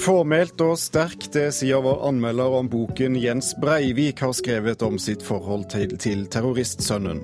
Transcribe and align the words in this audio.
Fåmælt 0.00 0.62
og 0.64 0.78
sterkt, 0.80 1.26
det 1.34 1.50
sier 1.52 1.82
vår 1.84 1.98
anmelder 2.08 2.54
om 2.56 2.70
boken 2.72 3.18
Jens 3.20 3.50
Breivik 3.60 4.22
har 4.24 4.32
skrevet 4.32 4.80
om 4.86 4.96
sitt 4.96 5.20
forhold 5.20 5.66
til, 5.74 5.92
til 6.00 6.24
terroristsønnen. 6.32 7.20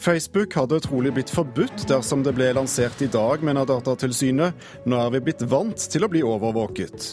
Facebook 0.00 0.56
hadde 0.58 0.80
trolig 0.82 1.12
blitt 1.14 1.30
forbudt 1.30 1.84
dersom 1.86 2.24
det 2.26 2.32
ble 2.34 2.48
lansert 2.56 2.98
i 3.04 3.10
dag, 3.12 3.44
mener 3.46 3.68
Datatilsynet. 3.68 4.58
Nå 4.90 4.98
er 4.98 5.14
vi 5.14 5.22
blitt 5.28 5.46
vant 5.52 5.86
til 5.92 6.02
å 6.02 6.10
bli 6.10 6.24
overvåket. 6.26 7.12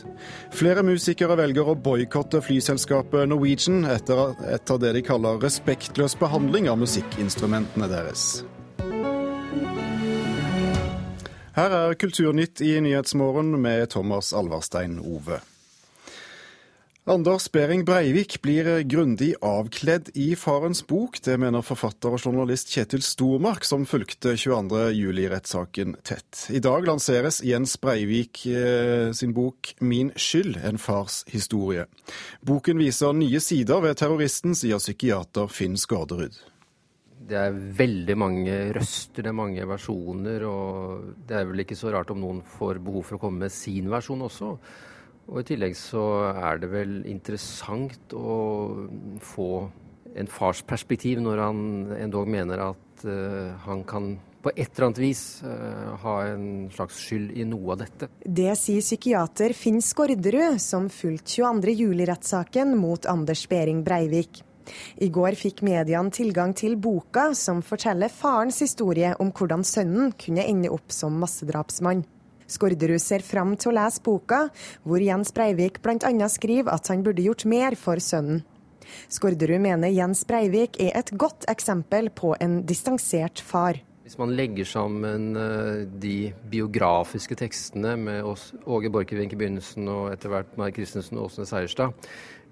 Flere 0.55 0.82
musikere 0.88 1.38
velger 1.38 1.70
å 1.70 1.77
boikotte 1.77 2.41
flyselskapet 2.41 3.29
Norwegian 3.29 3.86
etter, 3.91 4.34
etter 4.50 4.82
det 4.82 4.95
de 4.98 5.05
kaller 5.05 5.41
respektløs 5.43 6.18
behandling 6.18 6.71
av 6.71 6.82
musikkinstrumentene 6.82 7.91
deres. 7.91 8.39
Her 11.57 11.74
er 11.74 11.96
Kulturnytt 11.97 12.61
i 12.61 12.75
Nyhetsmorgen 12.86 13.56
med 13.57 13.88
Thomas 13.89 14.28
Alvarstein 14.29 15.00
Ove. 15.02 15.39
Anders 17.10 17.48
Behring 17.50 17.82
Breivik 17.88 18.36
blir 18.43 18.84
grundig 18.86 19.32
avkledd 19.42 20.12
i 20.14 20.36
farens 20.38 20.84
bok. 20.86 21.18
Det 21.25 21.34
mener 21.42 21.65
forfatter 21.65 22.14
og 22.14 22.21
journalist 22.21 22.70
Kjetil 22.75 23.01
Stormark, 23.01 23.65
som 23.65 23.88
fulgte 23.89 24.36
22.07-rettssaken 24.38 25.96
tett. 26.06 26.43
I 26.54 26.62
dag 26.62 26.86
lanseres 26.86 27.39
Jens 27.42 27.74
Breivik 27.82 28.43
eh, 28.46 29.10
sin 29.18 29.34
bok 29.34 29.71
'Min 29.79 30.12
skyld 30.14 30.60
en 30.62 30.78
fars 30.78 31.24
historie'. 31.26 31.87
Boken 32.45 32.78
viser 32.78 33.17
nye 33.17 33.42
sider 33.42 33.81
ved 33.81 33.98
terroristen, 33.98 34.53
sier 34.53 34.78
psykiater 34.78 35.50
Finn 35.50 35.73
Skårderud 35.73 36.38
det 37.27 37.38
er 37.39 37.55
veldig 37.80 38.16
mange 38.19 38.58
røster, 38.75 39.25
det 39.25 39.31
er 39.31 39.36
mange 39.36 39.66
versjoner, 39.67 40.45
og 40.47 41.09
det 41.28 41.39
er 41.39 41.50
vel 41.50 41.64
ikke 41.64 41.78
så 41.80 41.92
rart 41.94 42.11
om 42.14 42.22
noen 42.23 42.44
får 42.58 42.80
behov 42.84 43.08
for 43.08 43.17
å 43.17 43.23
komme 43.25 43.45
med 43.45 43.53
sin 43.53 43.89
versjon 43.92 44.23
også. 44.28 44.53
Og 45.28 45.42
i 45.42 45.47
tillegg 45.50 45.75
så 45.75 46.06
er 46.31 46.61
det 46.61 46.72
vel 46.72 47.02
interessant 47.09 48.16
å 48.16 48.38
få 49.23 49.50
en 50.17 50.31
fars 50.31 50.64
perspektiv 50.66 51.19
når 51.22 51.44
han 51.44 51.59
endog 52.00 52.30
mener 52.31 52.64
at 52.69 53.03
uh, 53.06 53.52
han 53.67 53.84
kan 53.88 54.16
på 54.41 54.53
et 54.53 54.69
eller 54.69 54.88
annet 54.88 55.02
vis 55.02 55.22
uh, 55.44 55.97
ha 56.03 56.16
en 56.30 56.69
slags 56.72 57.02
skyld 57.03 57.36
i 57.36 57.45
noe 57.50 57.75
av 57.75 57.81
dette. 57.84 58.09
Det 58.23 58.53
sier 58.59 58.86
psykiater 58.86 59.53
Finn 59.58 59.81
Skårderud, 59.84 60.62
som 60.64 60.88
fulgte 60.94 61.41
22.07-rettssaken 61.41 62.78
mot 62.80 63.09
Anders 63.12 63.44
Behring 63.52 63.84
Breivik. 63.84 64.45
I 65.02 65.10
går 65.14 65.38
fikk 65.40 65.64
mediene 65.66 66.14
tilgang 66.14 66.54
til 66.58 66.78
boka 66.82 67.30
som 67.38 67.64
forteller 67.66 68.12
farens 68.14 68.60
historie 68.64 69.14
om 69.22 69.32
hvordan 69.32 69.66
sønnen 69.68 70.14
kunne 70.20 70.46
ende 70.46 70.72
opp 70.74 70.94
som 70.94 71.18
massedrapsmann. 71.22 72.06
Skårderud 72.48 73.02
ser 73.04 73.26
fram 73.28 73.58
til 73.59 73.74
å 73.74 73.78
lese 73.78 74.04
boka, 74.04 74.46
hvor 74.88 75.04
Jens 75.04 75.34
Breivik 75.36 75.82
bl.a. 75.84 76.30
skriver 76.32 76.72
at 76.72 76.88
han 76.92 77.04
burde 77.04 77.26
gjort 77.26 77.44
mer 77.50 77.76
for 77.80 78.00
sønnen. 78.04 78.46
Skårderud 79.12 79.59
mener 79.59 79.92
Jens 79.92 80.24
Breivik 80.28 80.80
er 80.80 80.96
et 80.96 81.12
godt 81.20 81.44
eksempel 81.52 82.08
på 82.16 82.34
en 82.40 82.62
distansert 82.68 83.44
far. 83.44 83.81
Hvis 84.08 84.16
man 84.16 84.31
legger 84.40 84.64
sammen 84.64 85.36
eh, 85.36 85.81
de 86.00 86.31
biografiske 86.48 87.36
tekstene 87.36 87.98
med 88.00 88.24
Åge 88.24 88.88
Borchgrevink 88.88 89.36
i 89.36 89.40
begynnelsen 89.42 89.90
og 89.92 90.14
etter 90.14 90.31
hvert 90.31 90.54
Mai 90.56 90.70
Christensen 90.72 91.20
og 91.20 91.28
Åsne 91.28 91.44
Seierstad, 91.50 92.08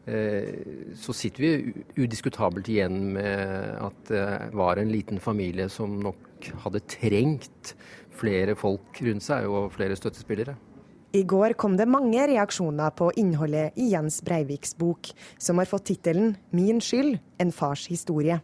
så 0.05 1.13
sitter 1.17 1.41
vi 1.41 1.83
udiskutabelt 1.97 2.67
igjen 2.69 2.99
med 3.15 3.79
at 3.81 4.11
det 4.11 4.25
var 4.53 4.77
en 4.77 4.91
liten 4.93 5.17
familie 5.17 5.65
som 5.73 5.97
nok 6.03 6.51
hadde 6.61 6.83
trengt 6.85 7.73
flere 8.15 8.53
folk 8.59 9.01
rundt 9.01 9.25
seg 9.25 9.49
og 9.49 9.71
flere 9.73 9.97
støttespillere. 9.97 10.55
I 11.15 11.23
går 11.23 11.53
kom 11.55 11.77
det 11.79 11.88
mange 11.88 12.19
reaksjoner 12.27 12.91
på 12.97 13.07
innholdet 13.21 13.77
i 13.79 13.88
Jens 13.94 14.17
Breiviks 14.25 14.75
bok, 14.75 15.13
som 15.39 15.61
har 15.61 15.69
fått 15.69 15.88
tittelen 15.88 16.35
'Min 16.51 16.81
skyld 16.81 17.19
en 17.39 17.51
fars 17.51 17.88
historie'. 17.88 18.41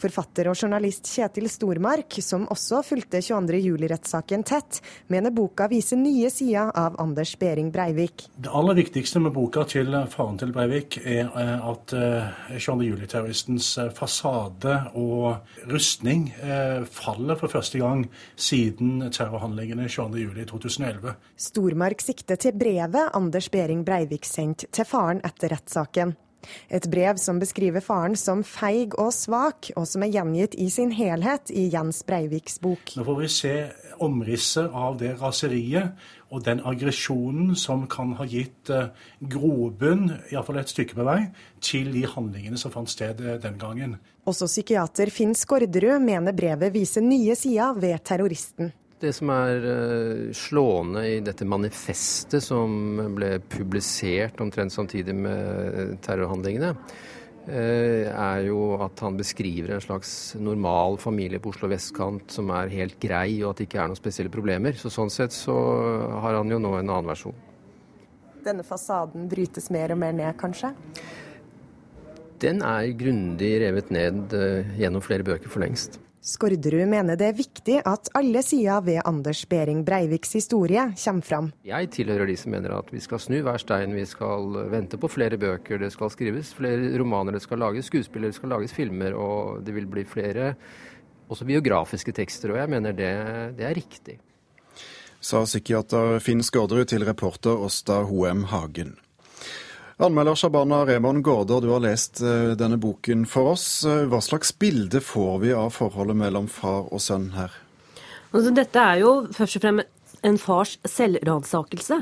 Forfatter 0.00 0.50
og 0.50 0.58
journalist 0.58 1.08
Kjetil 1.10 1.48
Stormark, 1.50 2.18
som 2.24 2.46
også 2.52 2.82
fulgte 2.86 3.20
22.07-rettssaken 3.24 4.44
tett, 4.46 4.80
mener 5.12 5.34
boka 5.34 5.68
viser 5.70 6.00
nye 6.00 6.30
sider 6.32 6.72
av 6.74 6.98
Anders 7.02 7.34
Behring 7.40 7.70
Breivik. 7.74 8.26
Det 8.36 8.52
aller 8.52 8.78
viktigste 8.78 9.22
med 9.24 9.34
boka 9.34 9.64
til 9.70 9.94
faren 10.12 10.38
til 10.40 10.52
Breivik 10.54 10.98
er 11.02 11.28
eh, 11.28 11.68
at 11.70 11.94
22.07-terroristens 11.94 13.70
eh, 13.78 13.88
eh, 13.88 13.94
fasade 13.94 14.76
og 15.00 15.70
rustning 15.70 16.26
faller 16.90 17.38
for 17.38 17.52
første 17.52 17.78
gang 17.80 18.04
siden 18.36 19.06
terrorhandlingene 19.14 19.88
22.07.2011. 19.90 21.14
Stormark 21.46 22.04
sikter 22.04 22.40
til 22.40 22.56
brevet 22.58 23.14
Anders 23.14 23.48
Behring 23.52 23.84
Breivik 23.86 24.28
sendte 24.28 24.70
til 24.72 24.88
faren 24.88 25.22
etter 25.26 25.54
rettssaken. 25.54 26.14
Et 26.68 26.88
brev 26.90 27.18
som 27.20 27.40
beskriver 27.42 27.84
faren 27.84 28.16
som 28.18 28.44
feig 28.46 28.96
og 29.00 29.12
svak, 29.14 29.70
og 29.76 29.88
som 29.88 30.04
er 30.04 30.12
gjengitt 30.14 30.56
i 30.60 30.68
sin 30.72 30.94
helhet 30.94 31.52
i 31.54 31.68
Jens 31.72 32.02
Breiviks 32.06 32.60
bok. 32.62 32.96
Nå 32.98 33.06
får 33.06 33.20
vi 33.20 33.30
se 33.32 33.54
omrisset 34.02 34.74
av 34.74 34.98
det 34.98 35.14
raseriet 35.20 35.94
og 36.34 36.42
den 36.46 36.62
aggresjonen 36.66 37.54
som 37.58 37.84
kan 37.90 38.14
ha 38.18 38.26
gitt 38.28 38.70
eh, 38.72 38.90
grobunn, 39.30 40.08
iallfall 40.32 40.58
et 40.62 40.72
stykke 40.72 40.96
på 40.98 41.06
vei, 41.06 41.20
til 41.62 41.92
de 41.94 42.04
handlingene 42.10 42.58
som 42.60 42.74
fant 42.74 42.90
sted 42.90 43.22
eh, 43.22 43.38
den 43.42 43.58
gangen. 43.60 43.98
Også 44.26 44.48
psykiater 44.50 45.12
Finn 45.14 45.34
Skårderud 45.36 46.02
mener 46.02 46.34
brevet 46.36 46.72
viser 46.74 47.04
nye 47.04 47.36
sider 47.38 47.76
ved 47.78 48.02
terroristen. 48.08 48.72
Det 49.02 49.10
som 49.12 49.30
er 49.34 49.64
uh, 49.66 50.28
slående 50.36 51.02
i 51.08 51.16
dette 51.24 51.46
manifestet 51.48 52.44
som 52.44 53.00
ble 53.16 53.36
publisert 53.50 54.38
omtrent 54.40 54.72
samtidig 54.72 55.16
med 55.18 55.96
terrorhandlingene, 56.04 56.70
uh, 57.48 58.04
er 58.06 58.44
jo 58.46 58.76
at 58.84 59.02
han 59.02 59.18
beskriver 59.18 59.74
en 59.74 59.82
slags 59.82 60.12
normal 60.38 61.00
familie 61.02 61.42
på 61.42 61.50
Oslo 61.50 61.72
vestkant 61.72 62.30
som 62.36 62.54
er 62.54 62.72
helt 62.76 63.00
grei, 63.02 63.40
og 63.42 63.50
at 63.50 63.60
det 63.60 63.68
ikke 63.68 63.82
er 63.82 63.90
noen 63.90 64.00
spesielle 64.00 64.32
problemer. 64.32 64.78
Så 64.78 64.92
Sånn 64.94 65.12
sett 65.12 65.34
så 65.34 65.56
har 66.22 66.38
han 66.38 66.54
jo 66.54 66.62
nå 66.62 66.76
en 66.78 66.86
annen 66.86 67.10
versjon. 67.10 67.36
Denne 68.44 68.64
fasaden 68.66 69.26
brytes 69.26 69.70
mer 69.74 69.96
og 69.96 70.02
mer 70.04 70.14
ned, 70.14 70.30
kanskje? 70.38 70.70
Den 72.44 72.60
er 72.66 72.92
grundig 72.94 73.54
revet 73.62 73.92
ned 73.94 74.34
gjennom 74.76 75.02
flere 75.02 75.24
bøker 75.24 75.48
for 75.48 75.64
lengst. 75.64 75.96
Skårderud 76.24 76.88
mener 76.88 77.18
det 77.20 77.26
er 77.28 77.34
viktig 77.36 77.74
at 77.84 78.08
alle 78.16 78.40
sider 78.40 78.80
ved 78.86 79.02
Anders 79.04 79.42
Behring 79.44 79.82
Breiviks 79.84 80.30
historie 80.32 80.86
kommer 80.96 81.26
fram. 81.28 81.50
Jeg 81.68 81.90
tilhører 81.92 82.30
de 82.30 82.36
som 82.40 82.54
mener 82.54 82.72
at 82.78 82.88
vi 82.88 83.02
skal 83.04 83.20
snu 83.20 83.42
hver 83.44 83.60
stein, 83.60 83.92
vi 83.92 84.06
skal 84.08 84.56
vente 84.72 84.96
på 84.96 85.10
flere 85.12 85.36
bøker, 85.36 85.82
det 85.82 85.92
skal 85.92 86.08
skrives 86.14 86.54
flere 86.56 86.94
romaner, 86.96 87.36
det 87.36 87.44
skal 87.44 87.60
lages 87.60 87.92
skuespiller, 87.92 88.32
det 88.32 88.38
skal 88.38 88.54
lages 88.56 88.72
filmer, 88.72 89.12
og 89.12 89.60
det 89.66 89.76
vil 89.76 89.84
bli 89.84 90.06
flere 90.08 90.54
også 91.28 91.44
biografiske 91.44 92.16
tekster. 92.16 92.54
Og 92.54 92.62
jeg 92.62 92.72
mener 92.72 92.96
det, 92.96 93.12
det 93.60 93.68
er 93.68 93.76
riktig. 93.76 94.16
Sa 95.20 95.44
psykiater 95.44 96.22
Finn 96.24 96.40
Skårderud 96.40 96.88
til 96.88 97.04
reporter 97.04 97.52
Åsta 97.68 98.00
Hoem 98.08 98.46
Hagen. 98.48 98.96
Anmelder 99.96 100.34
Shabana 100.34 100.80
Remon 100.86 101.22
Gaarder, 101.22 101.60
du 101.60 101.68
har 101.70 101.82
lest 101.84 102.18
eh, 102.18 102.56
denne 102.58 102.80
boken 102.82 103.22
for 103.30 103.52
oss. 103.52 103.84
Eh, 103.86 104.08
hva 104.10 104.18
slags 104.18 104.50
bilde 104.58 104.98
får 104.98 105.36
vi 105.44 105.52
av 105.54 105.70
forholdet 105.76 106.18
mellom 106.18 106.48
far 106.50 106.88
og 106.90 107.02
sønn 107.02 107.28
her? 107.36 107.54
Altså, 108.34 108.50
dette 108.56 108.82
er 108.82 109.04
jo 109.04 109.14
først 109.36 109.60
og 109.60 109.62
fremst 109.68 110.18
en 110.26 110.40
fars 110.42 110.74
selvransakelse. 110.90 112.00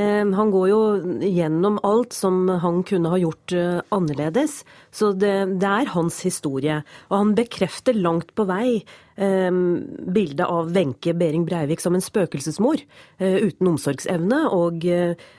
Eh, 0.00 0.24
han 0.40 0.54
går 0.56 0.66
jo 0.72 0.80
gjennom 1.20 1.76
alt 1.84 2.16
som 2.16 2.46
han 2.64 2.80
kunne 2.88 3.12
ha 3.12 3.20
gjort 3.20 3.52
annerledes. 3.92 4.62
Så 4.88 5.12
det, 5.12 5.36
det 5.60 5.68
er 5.82 5.92
hans 5.98 6.22
historie. 6.24 6.80
Og 7.12 7.18
han 7.26 7.36
bekrefter 7.36 7.92
langt 7.92 8.32
på 8.32 8.48
vei 8.48 8.78
eh, 9.20 9.52
bildet 9.52 10.46
av 10.48 10.72
Wenche 10.72 11.12
Behring 11.12 11.44
Breivik 11.44 11.84
som 11.84 11.92
en 11.92 12.08
spøkelsesmor 12.08 12.80
eh, 12.80 13.42
uten 13.44 13.74
omsorgsevne. 13.74 14.46
og 14.48 14.88
eh, 14.88 15.12
Eh, 15.12 15.37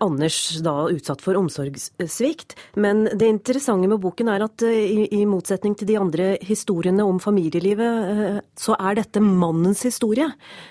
Anders 0.00 0.58
da 0.64 0.88
utsatt 0.90 1.22
for 1.22 1.38
omsorgssvikt. 1.38 2.56
Men 2.74 3.06
det 3.18 3.28
interessante 3.28 3.88
med 3.90 4.00
boken 4.02 4.30
er 4.32 4.44
at 4.46 4.62
eh, 4.66 5.06
i, 5.06 5.22
motsetning 5.28 5.76
til 5.78 5.88
de 5.90 5.98
andre 6.00 6.28
historiene 6.44 7.04
om 7.06 7.20
familielivet, 7.22 8.10
eh, 8.12 8.38
så 8.58 8.76
er 8.78 8.98
dette 8.98 9.22
mannens 9.22 9.84
historie. 9.86 10.26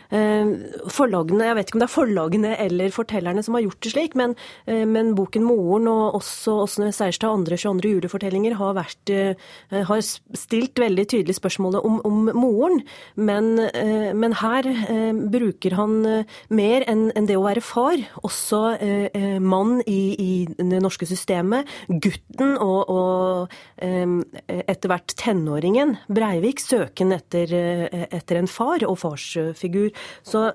Forlagene, 0.07 1.43
Jeg 1.43 1.55
vet 1.57 1.67
ikke 1.67 1.75
om 1.75 1.81
det 1.81 1.87
er 1.87 1.91
forlagene 1.91 2.51
eller 2.63 2.93
fortellerne 2.95 3.41
som 3.43 3.57
har 3.57 3.65
gjort 3.65 3.81
det 3.83 3.91
slik, 3.91 4.13
men, 4.15 4.35
men 4.65 5.09
boken 5.17 5.43
'Moren' 5.43 5.89
og 5.91 6.15
også 6.21 6.53
Åsne 6.63 6.93
Seierstad 6.95 7.27
andre 7.27 7.57
22. 7.59 7.91
julefortellinger 7.97 8.55
har, 8.55 8.79
har 8.79 10.01
stilt 10.01 10.79
veldig 10.79 11.05
tydelig 11.11 11.35
spørsmålet 11.35 11.83
om, 11.83 11.99
om 12.07 12.31
moren. 12.39 12.79
Men, 13.15 13.59
men, 14.15 14.37
her 14.39 14.71
bruker 15.27 15.75
han 15.75 15.99
mer 16.47 16.87
enn 16.87 17.11
en 17.11 17.27
det 17.27 17.35
å 17.35 17.43
være 17.43 17.65
far, 17.65 17.99
også 18.23 18.77
eh, 19.13 19.37
mann 19.39 19.81
i, 19.85 20.01
i, 20.17 20.31
det 20.57 20.81
norske 20.83 21.07
systemet. 21.09 21.67
Gutten 21.87 22.55
og, 22.63 22.91
og 22.91 23.55
eh, 23.83 24.05
etter 24.67 24.91
hvert 24.91 25.15
tenåringen 25.19 25.95
Breivik 26.11 26.61
søken 26.63 27.13
etter, 27.15 27.53
eh, 27.53 28.05
etter, 28.09 28.41
en 28.41 28.51
far 28.51 28.85
og 28.87 28.97
farsfigur. 29.01 29.91
Så 30.25 30.47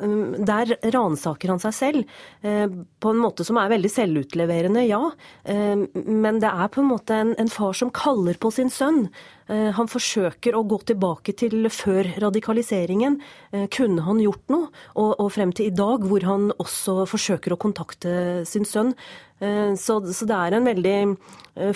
der 0.53 0.77
ransaker 0.95 1.55
han 1.55 1.63
seg 1.63 1.77
selv 1.77 2.17
eh, 2.47 2.67
på 2.69 3.13
en 3.13 3.23
måte 3.23 3.47
som 3.47 3.61
er 3.61 3.73
veldig 3.73 3.93
selvutleverende, 3.93 4.87
ja. 4.89 5.03
Eh, 5.45 5.87
men 5.93 6.43
det 6.43 6.51
er 6.51 6.73
på 6.73 6.83
en 6.83 6.91
måte 6.93 7.23
en, 7.25 7.37
en 7.41 7.53
far 7.53 7.77
som 7.77 7.93
kaller 7.95 8.39
på 8.41 8.53
sin 8.55 8.73
sønn. 8.73 9.07
Eh, 9.51 9.71
han 9.75 9.91
forsøker 9.91 10.55
å 10.55 10.63
gå 10.69 10.79
tilbake 10.87 11.35
til 11.39 11.67
før 11.73 12.09
radikaliseringen. 12.23 13.19
Eh, 13.53 13.67
kunne 13.73 14.05
han 14.07 14.21
gjort 14.23 14.53
noe? 14.53 14.71
Og, 14.95 15.27
frem 15.35 15.53
til 15.53 15.71
i 15.71 15.75
dag, 15.75 16.05
hvor 16.07 16.25
han 16.27 16.51
også 16.63 17.07
forsøker 17.11 17.55
å 17.55 17.61
kontakte 17.61 18.47
sin 18.49 18.67
sønn. 18.69 18.95
Eh, 19.43 19.75
så, 19.75 19.99
det 20.03 20.37
er 20.37 20.57
en 20.57 20.69
veldig 20.69 20.99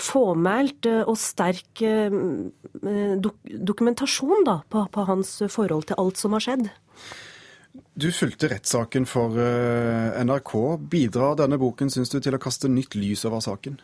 fåmælt 0.00 0.86
og 1.04 1.16
sterk 1.20 1.82
dokumentasjon 3.68 4.46
da, 4.46 4.62
på 4.70 5.04
hans 5.04 5.42
forhold 5.52 5.90
til 5.90 5.98
alt 6.00 6.16
som 6.16 6.32
har 6.32 6.44
skjedd. 6.46 6.70
Du 7.96 8.08
fulgte 8.12 8.48
rettssaken 8.48 9.04
for 9.08 9.36
NRK. 9.36 10.54
Bidrar 10.88 11.36
denne 11.42 11.60
boken, 11.60 11.92
syns 11.92 12.12
du, 12.12 12.22
til 12.24 12.36
å 12.36 12.40
kaste 12.40 12.72
nytt 12.72 12.96
lys 12.96 13.26
over 13.28 13.44
saken? 13.44 13.76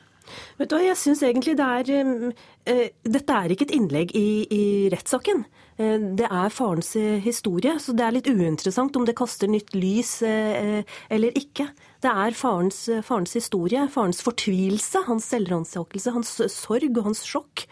Vet 0.58 0.70
du 0.70 0.76
hva, 0.76 0.84
jeg 0.84 0.98
syns 1.00 1.22
egentlig 1.26 1.56
det 1.58 1.66
er 1.66 1.90
uh, 2.06 2.86
Dette 3.02 3.36
er 3.36 3.52
ikke 3.52 3.66
et 3.68 3.74
innlegg 3.76 4.14
i, 4.18 4.44
i 4.46 4.64
rettssaken. 4.92 5.44
Uh, 5.80 5.98
det 6.18 6.28
er 6.28 6.54
farens 6.54 6.92
historie, 7.24 7.74
så 7.82 7.94
det 7.96 8.06
er 8.06 8.16
litt 8.16 8.30
uinteressant 8.30 8.96
om 8.98 9.06
det 9.08 9.16
kaster 9.18 9.50
nytt 9.50 9.74
lys 9.76 10.20
uh, 10.26 10.80
eller 11.12 11.38
ikke. 11.38 11.68
Det 12.02 12.10
er 12.10 12.38
farens, 12.38 12.84
farens, 13.06 13.34
historie, 13.38 13.86
farens 13.92 14.22
fortvilelse, 14.24 15.04
hans 15.08 15.28
selvransakelse, 15.32 16.14
hans 16.16 16.34
sorg 16.54 16.90
og 16.96 17.06
hans 17.10 17.22
sjokk. 17.26 17.66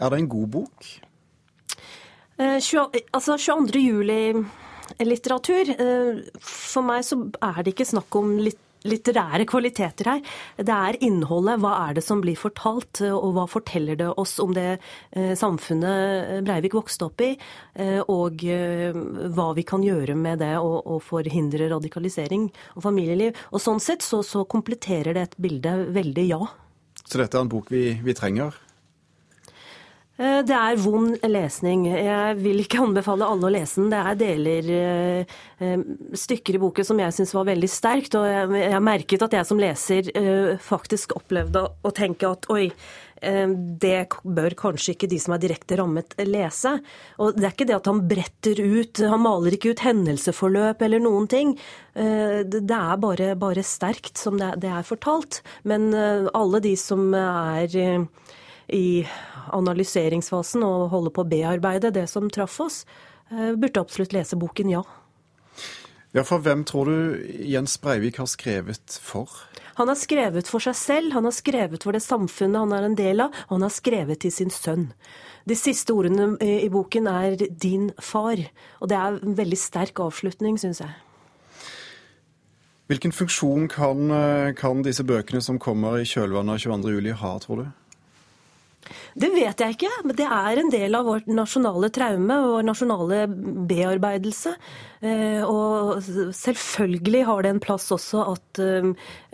Er 0.00 0.12
det 0.12 0.22
en 0.22 0.30
god 0.30 0.52
bok? 0.54 0.86
20, 2.36 3.00
altså 3.16 3.38
22. 3.40 3.80
juli-litteratur. 3.80 5.72
For 6.36 6.84
meg 6.84 7.04
så 7.08 7.16
er 7.40 7.62
det 7.62 7.72
ikke 7.72 7.88
snakk 7.88 8.18
om 8.20 8.34
litt 8.44 8.60
litterære 8.88 9.46
kvaliteter 9.48 10.10
her. 10.10 10.22
Det 10.56 10.72
er 10.74 10.98
innholdet. 11.04 11.60
Hva 11.62 11.72
er 11.86 11.96
det 11.98 12.04
som 12.06 12.22
blir 12.24 12.38
fortalt, 12.38 13.02
og 13.06 13.34
hva 13.36 13.46
forteller 13.50 13.98
det 13.98 14.10
oss 14.16 14.36
om 14.42 14.54
det 14.56 14.68
eh, 14.76 15.34
samfunnet 15.38 16.44
Breivik 16.46 16.76
vokste 16.76 17.08
opp 17.08 17.24
i, 17.24 17.32
eh, 17.78 18.00
og 18.02 18.44
eh, 18.44 18.96
hva 19.36 19.50
vi 19.56 19.66
kan 19.66 19.84
gjøre 19.84 20.16
med 20.18 20.42
det 20.44 20.54
og, 20.58 20.96
forhindre 21.06 21.68
radikalisering 21.70 22.48
og 22.74 22.84
familieliv. 22.84 23.36
Og 23.52 23.62
Sånn 23.66 23.82
sett 23.82 24.04
så, 24.06 24.22
så 24.24 24.44
kompletterer 24.48 25.16
det 25.16 25.24
et 25.26 25.40
bilde 25.42 25.74
veldig, 25.94 26.28
ja. 26.30 26.40
Så 27.06 27.20
dette 27.20 27.38
er 27.38 27.44
en 27.44 27.50
bok 27.50 27.70
vi, 27.70 27.88
vi 28.02 28.14
trenger? 28.16 28.54
Eh, 30.16 30.38
det 30.48 30.56
er 30.56 30.78
vond 30.80 31.16
lesning. 31.28 31.84
Jeg 31.92 32.36
vil 32.40 32.62
ikke 32.62 32.80
anbefale 32.80 33.26
alle 33.28 33.48
å 33.48 33.52
lese 33.52 33.82
den. 33.82 33.90
Det 33.92 34.00
er 34.00 34.20
deler, 34.20 34.70
eh, 34.72 35.34
eh, 35.60 35.82
stykker 36.16 36.56
i 36.56 36.60
boken 36.62 36.84
som 36.88 36.98
jeg 36.98 37.12
syns 37.12 37.34
var 37.36 37.44
veldig 37.44 37.68
sterkt. 37.68 38.16
Og 38.16 38.24
jeg 38.24 38.72
har 38.72 38.80
merket 38.80 39.22
at 39.22 39.32
jeg 39.36 39.46
som 39.46 39.58
leser 39.60 40.08
faktisk 40.60 41.12
opplevde 41.16 41.68
å 41.84 41.92
tenke 41.92 42.30
at 42.30 42.48
oi, 42.50 42.72
det 43.16 44.08
bør 44.22 44.54
kanskje 44.54 44.92
ikke 44.92 45.08
de 45.08 45.18
som 45.18 45.32
er 45.32 45.40
direkte 45.40 45.78
rammet, 45.78 46.12
lese. 46.20 46.82
Og 47.18 47.34
det 47.34 47.44
er 47.44 47.54
ikke 47.54 47.66
det 47.66 47.76
at 47.76 47.86
han 47.86 48.02
bretter 48.06 48.60
ut, 48.60 49.00
han 49.00 49.22
maler 49.24 49.56
ikke 49.56 49.72
ut 49.72 49.80
hendelseforløp 49.80 50.82
eller 50.82 51.00
noen 51.00 51.26
ting. 51.26 51.58
Det 51.94 52.60
er 52.60 52.96
bare, 53.00 53.34
bare 53.34 53.64
sterkt 53.64 54.18
som 54.18 54.36
det 54.36 54.68
er 54.68 54.84
fortalt. 54.84 55.40
Men 55.64 55.94
alle 55.96 56.60
de 56.60 56.76
som 56.76 57.08
er 57.14 57.72
i 58.68 59.06
analyseringsfasen 59.54 60.64
og 60.66 60.90
holde 60.92 61.12
på 61.14 61.24
å 61.24 61.28
bearbeide 61.30 61.92
det 61.94 62.06
som 62.10 62.30
traff 62.30 62.58
oss, 62.60 62.84
eh, 63.30 63.54
burde 63.54 63.80
absolutt 63.80 64.14
lese 64.16 64.38
boken, 64.38 64.70
ja. 64.70 64.82
Ja, 66.14 66.22
For 66.24 66.40
hvem 66.40 66.64
tror 66.64 66.88
du 66.88 67.26
Jens 67.44 67.76
Breivik 67.76 68.16
har 68.16 68.26
skrevet 68.26 68.98
for? 69.02 69.28
Han 69.76 69.88
har 69.88 69.98
skrevet 70.00 70.48
for 70.48 70.64
seg 70.64 70.76
selv, 70.78 71.12
han 71.12 71.26
har 71.28 71.34
skrevet 71.36 71.82
for 71.84 71.92
det 71.92 72.00
samfunnet 72.00 72.62
han 72.62 72.72
er 72.72 72.86
en 72.86 72.94
del 72.96 73.20
av, 73.20 73.34
og 73.48 73.58
han 73.58 73.66
har 73.66 73.74
skrevet 73.74 74.22
til 74.24 74.32
sin 74.32 74.50
sønn. 74.50 74.86
De 75.44 75.54
siste 75.54 75.92
ordene 75.92 76.38
i 76.40 76.70
boken 76.72 77.06
er 77.06 77.36
'din 77.36 77.92
far', 78.00 78.48
og 78.80 78.88
det 78.88 78.96
er 78.96 79.20
en 79.22 79.36
veldig 79.36 79.58
sterk 79.58 80.00
avslutning, 80.00 80.56
syns 80.58 80.80
jeg. 80.80 80.94
Hvilken 82.88 83.12
funksjon 83.12 83.68
kan, 83.68 84.10
eh, 84.10 84.52
kan 84.54 84.82
disse 84.82 85.04
bøkene 85.04 85.42
som 85.42 85.58
kommer 85.58 85.98
i 85.98 86.04
kjølvannet 86.04 86.54
av 86.54 86.58
22.07 86.58 87.12
ha, 87.12 87.38
tror 87.38 87.56
du? 87.56 87.66
Det 89.16 89.30
vet 89.32 89.62
jeg 89.62 89.76
ikke, 89.76 89.90
men 90.04 90.16
det 90.18 90.26
er 90.28 90.60
en 90.60 90.70
del 90.72 90.96
av 90.98 91.06
vårt 91.08 91.28
nasjonale 91.30 91.88
traume 91.94 92.36
og 92.50 92.58
nasjonale 92.66 93.22
bearbeidelse. 93.68 94.52
Eh, 95.00 95.42
og 95.44 96.02
selvfølgelig 96.36 97.24
har 97.28 97.44
det 97.44 97.52
en 97.54 97.62
plass 97.62 97.88
også 97.94 98.22
at 98.34 98.60
eh, 98.62 98.90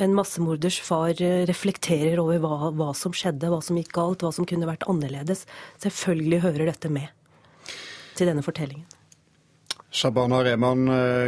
en 0.07 0.17
massemorders 0.17 0.79
far 0.83 1.15
eh, 1.19 1.43
reflekterer 1.49 2.23
over 2.23 2.41
hva, 2.43 2.73
hva 2.79 2.91
som 2.99 3.15
skjedde, 3.17 3.51
hva 3.53 3.61
som 3.65 3.79
gikk 3.79 3.93
galt, 3.99 4.25
hva 4.25 4.33
som 4.35 4.49
kunne 4.49 4.69
vært 4.71 4.87
annerledes. 4.91 5.47
Selvfølgelig 5.83 6.43
hører 6.47 6.73
dette 6.73 6.93
med 6.93 7.11
til 8.19 8.31
denne 8.31 8.45
fortellingen. 8.45 8.87
Shabana 9.93 10.39
Rehman 10.41 10.87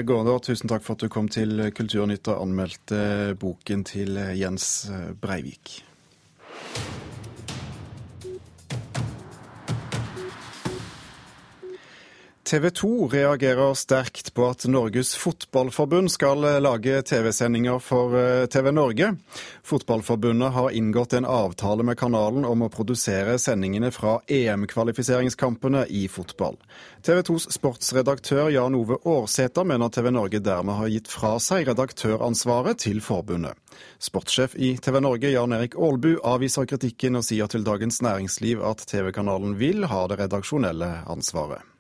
Gaarder, 0.09 0.39
tusen 0.41 0.71
takk 0.71 0.87
for 0.87 0.97
at 0.97 1.05
du 1.05 1.11
kom 1.13 1.27
til 1.29 1.67
Kulturnytt 1.77 2.31
og 2.33 2.47
anmeldte 2.47 3.35
boken 3.37 3.85
til 3.85 4.17
Jens 4.41 4.87
Breivik. 5.21 5.83
TV 12.45 12.71
2 12.71 13.09
reagerer 13.09 13.75
sterkt 13.75 14.35
på 14.35 14.45
at 14.53 14.67
Norges 14.69 15.15
Fotballforbund 15.17 16.11
skal 16.13 16.45
lage 16.61 16.99
TV-sendinger 17.09 17.79
for 17.81 18.13
eh, 18.21 18.45
TV 18.53 18.69
Norge. 18.71 19.15
Fotballforbundet 19.65 20.53
har 20.53 20.71
inngått 20.77 21.17
en 21.17 21.25
avtale 21.25 21.87
med 21.89 21.97
kanalen 21.99 22.45
om 22.45 22.67
å 22.67 22.69
produsere 22.69 23.39
sendingene 23.41 23.89
fra 23.97 24.19
EM-kvalifiseringskampene 24.29 25.87
i 25.89 26.05
fotball. 26.13 26.61
TV 27.01 27.25
2s 27.25 27.49
sportsredaktør 27.57 28.53
Jan 28.53 28.77
Ove 28.77 29.01
Aarsæter 29.09 29.65
mener 29.65 29.89
TV 29.89 30.13
Norge 30.13 30.45
dermed 30.45 30.77
har 30.83 30.93
gitt 30.93 31.09
fra 31.09 31.39
seg 31.41 31.71
redaktøransvaret 31.73 32.85
til 32.85 33.01
forbundet. 33.01 33.57
Sportssjef 33.97 34.53
i 34.61 34.75
TV 34.77 35.01
Norge 35.01 35.33
Jan 35.33 35.57
Erik 35.57 35.81
Aalbu 35.81 36.19
avviser 36.21 36.69
kritikken 36.69 37.17
og 37.17 37.25
sier 37.25 37.49
til 37.49 37.65
Dagens 37.65 38.05
Næringsliv 38.05 38.61
at 38.69 38.85
TV-kanalen 38.91 39.57
vil 39.57 39.89
ha 39.89 40.05
det 40.13 40.27
redaksjonelle 40.27 40.99
ansvaret. 41.09 41.74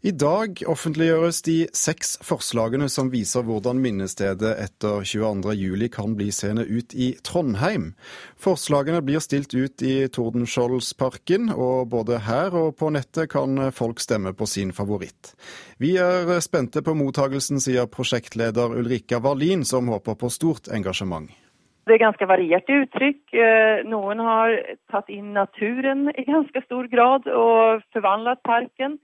I 0.00 0.14
dag 0.16 0.62
offentliggjøres 0.64 1.42
de 1.44 1.54
seks 1.76 2.14
forslagene 2.24 2.86
som 2.88 3.10
viser 3.12 3.44
hvordan 3.44 3.82
minnestedet 3.84 4.54
etter 4.62 5.02
22.07 5.04 5.90
kan 5.92 6.14
bli 6.16 6.30
seende 6.32 6.64
ut 6.64 6.94
i 6.96 7.10
Trondheim. 7.20 7.90
Forslagene 8.40 9.02
blir 9.04 9.20
stilt 9.20 9.52
ut 9.52 9.84
i 9.84 10.06
Tordenskjoldsparken, 10.08 11.50
og 11.52 11.90
både 11.92 12.22
her 12.24 12.56
og 12.56 12.78
på 12.80 12.88
nettet 12.96 13.28
kan 13.34 13.60
folk 13.76 14.00
stemme 14.00 14.32
på 14.32 14.48
sin 14.48 14.72
favoritt. 14.72 15.34
Vi 15.76 15.92
er 16.00 16.32
spente 16.40 16.80
på 16.80 16.96
mottagelsen, 16.96 17.60
sier 17.60 17.84
prosjektleder 17.84 18.72
Ulrika 18.80 19.20
Wallin, 19.20 19.66
som 19.68 19.92
håper 19.92 20.16
på 20.16 20.32
stort 20.32 20.72
engasjement. 20.72 21.28
Det 21.84 21.98
er 21.98 22.04
ganske 22.06 22.24
varierte 22.24 22.80
uttrykk. 22.86 23.20
Eh, 23.36 23.84
noen 23.84 24.24
har 24.24 24.56
tatt 24.88 25.12
inn 25.12 25.34
naturen 25.36 26.08
i 26.16 26.24
ganske 26.24 26.64
stor 26.64 26.88
grad 26.88 27.28
og 27.28 27.84
forvandlet 27.92 28.40
parken. 28.48 28.96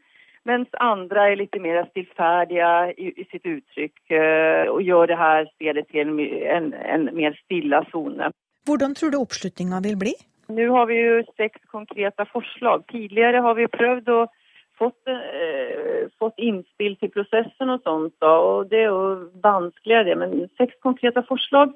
Mens 0.47 0.71
andre 0.79 1.25
er 1.33 1.41
litt 1.41 1.57
mer 1.59 1.83
stillferdige 1.91 2.71
i, 2.95 3.11
i, 3.11 3.27
sitt 3.33 3.47
uttrykk 3.51 4.15
uh, 4.15 4.71
og 4.71 4.81
gjør 4.87 5.11
det 5.11 5.19
her 5.19 5.49
stedet 5.57 5.87
til 5.91 6.05
en, 6.07 6.21
en, 6.57 6.71
en 6.87 7.09
mer 7.17 7.35
stille 7.45 7.83
sone. 7.91 8.31
Hvordan 8.67 8.95
tror 8.99 9.13
du 9.15 9.19
oppslutninga 9.19 9.83
vil 9.83 9.99
bli? 9.99 10.15
Nå 10.55 10.67
har 10.75 10.87
vi 10.87 11.01
jo 11.01 11.23
seks 11.35 11.59
konkrete 11.75 12.27
forslag. 12.31 12.87
Tidligere 12.93 13.43
har 13.43 13.59
vi 13.59 13.67
prøvd 13.71 14.13
å 14.15 14.21
fått, 14.79 15.09
eh, 15.11 16.07
fått 16.21 16.39
innspill 16.39 16.97
til 17.01 17.11
prosessen 17.15 17.73
og 17.73 17.83
sånt. 17.87 18.15
Da, 18.23 18.33
og 18.39 18.71
det 18.71 18.85
er 18.85 18.91
jo 18.91 19.31
vanskeligere, 19.43 20.17
men 20.21 20.47
seks 20.61 20.77
konkrete 20.85 21.25
forslag 21.29 21.75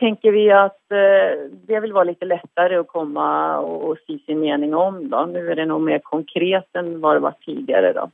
tenker 0.00 0.34
vi 0.34 0.48
at 0.52 0.94
eh, 0.94 1.46
det 1.68 1.80
vil 1.84 1.94
være 1.94 2.12
litt 2.12 2.26
lettere 2.26 2.82
å 2.82 2.88
komme 2.88 3.24
og, 3.62 3.88
og 3.90 4.02
si 4.04 4.18
sin 4.26 4.42
mening 4.42 4.74
om. 4.76 5.04
Da. 5.12 5.24
Nå 5.30 5.44
er 5.44 5.60
det 5.60 5.68
noe 5.70 5.82
mer 5.82 6.02
konkret 6.04 6.68
enn 6.78 6.96
hva 7.02 7.16
det 7.16 7.24
var 7.26 7.38
tidligere. 7.44 7.94
Da. 7.96 8.08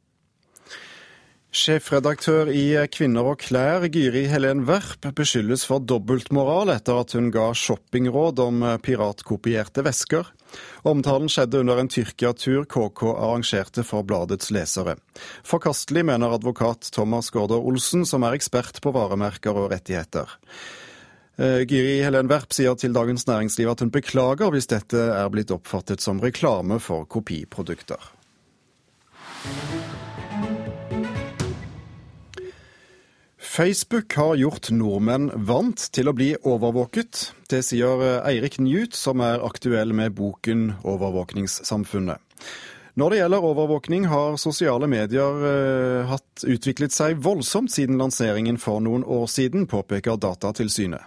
Sjefredaktør 1.50 2.46
i 2.54 2.78
Kvinner 2.94 3.32
og 3.32 3.40
klær, 3.42 3.82
Gyri 3.90 4.28
Helen 4.30 4.68
Werp, 4.68 5.08
beskyldes 5.18 5.64
for 5.66 5.82
dobbeltmoral 5.82 6.70
etter 6.70 7.00
at 7.02 7.16
hun 7.16 7.32
ga 7.34 7.48
shoppingråd 7.58 8.42
om 8.44 8.62
piratkopierte 8.86 9.82
vesker. 9.82 10.30
Omtalen 10.86 11.26
skjedde 11.30 11.64
under 11.64 11.80
en 11.82 11.90
Tyrkia-tur 11.90 12.68
KK 12.70 13.02
arrangerte 13.10 13.82
for 13.86 14.06
bladets 14.06 14.52
lesere. 14.54 14.94
Forkastelig, 15.46 16.04
mener 16.06 16.36
advokat 16.38 16.92
Thomas 16.94 17.32
Gaarder 17.34 17.58
Olsen, 17.58 18.06
som 18.06 18.22
er 18.26 18.38
ekspert 18.38 18.78
på 18.82 18.94
varemerker 18.94 19.58
og 19.58 19.72
rettigheter. 19.74 20.38
Eh, 21.38 21.62
Gyri 21.66 22.00
Helen 22.02 22.28
Werp 22.28 22.52
sier 22.52 22.74
til 22.74 22.94
Dagens 22.96 23.26
Næringsliv 23.28 23.70
at 23.70 23.80
hun 23.80 23.92
beklager 23.94 24.50
hvis 24.50 24.70
dette 24.70 24.98
er 25.14 25.28
blitt 25.32 25.52
oppfattet 25.54 26.02
som 26.02 26.20
reklame 26.20 26.80
for 26.80 27.06
kopiprodukter. 27.06 28.00
Facebook 33.40 34.14
har 34.14 34.36
gjort 34.38 34.70
nordmenn 34.70 35.30
vant 35.34 35.88
til 35.92 36.08
å 36.08 36.14
bli 36.16 36.32
overvåket. 36.46 37.32
Det 37.50 37.64
sier 37.66 38.20
Eirik 38.22 38.60
Newt, 38.62 38.94
som 38.94 39.20
er 39.24 39.42
aktuell 39.44 39.92
med 39.92 40.14
boken 40.14 40.74
'Overvåkningssamfunnet'. 40.84 42.20
Når 42.94 43.10
det 43.10 43.18
gjelder 43.20 43.44
overvåkning, 43.46 44.06
har 44.10 44.36
sosiale 44.36 44.86
medier 44.90 45.44
eh, 45.46 46.08
hatt 46.10 46.44
utviklet 46.44 46.92
seg 46.92 47.20
voldsomt 47.22 47.72
siden 47.72 48.00
lanseringen 48.00 48.58
for 48.58 48.82
noen 48.82 49.04
år 49.06 49.26
siden, 49.30 49.66
påpeker 49.70 50.18
Datatilsynet. 50.20 51.06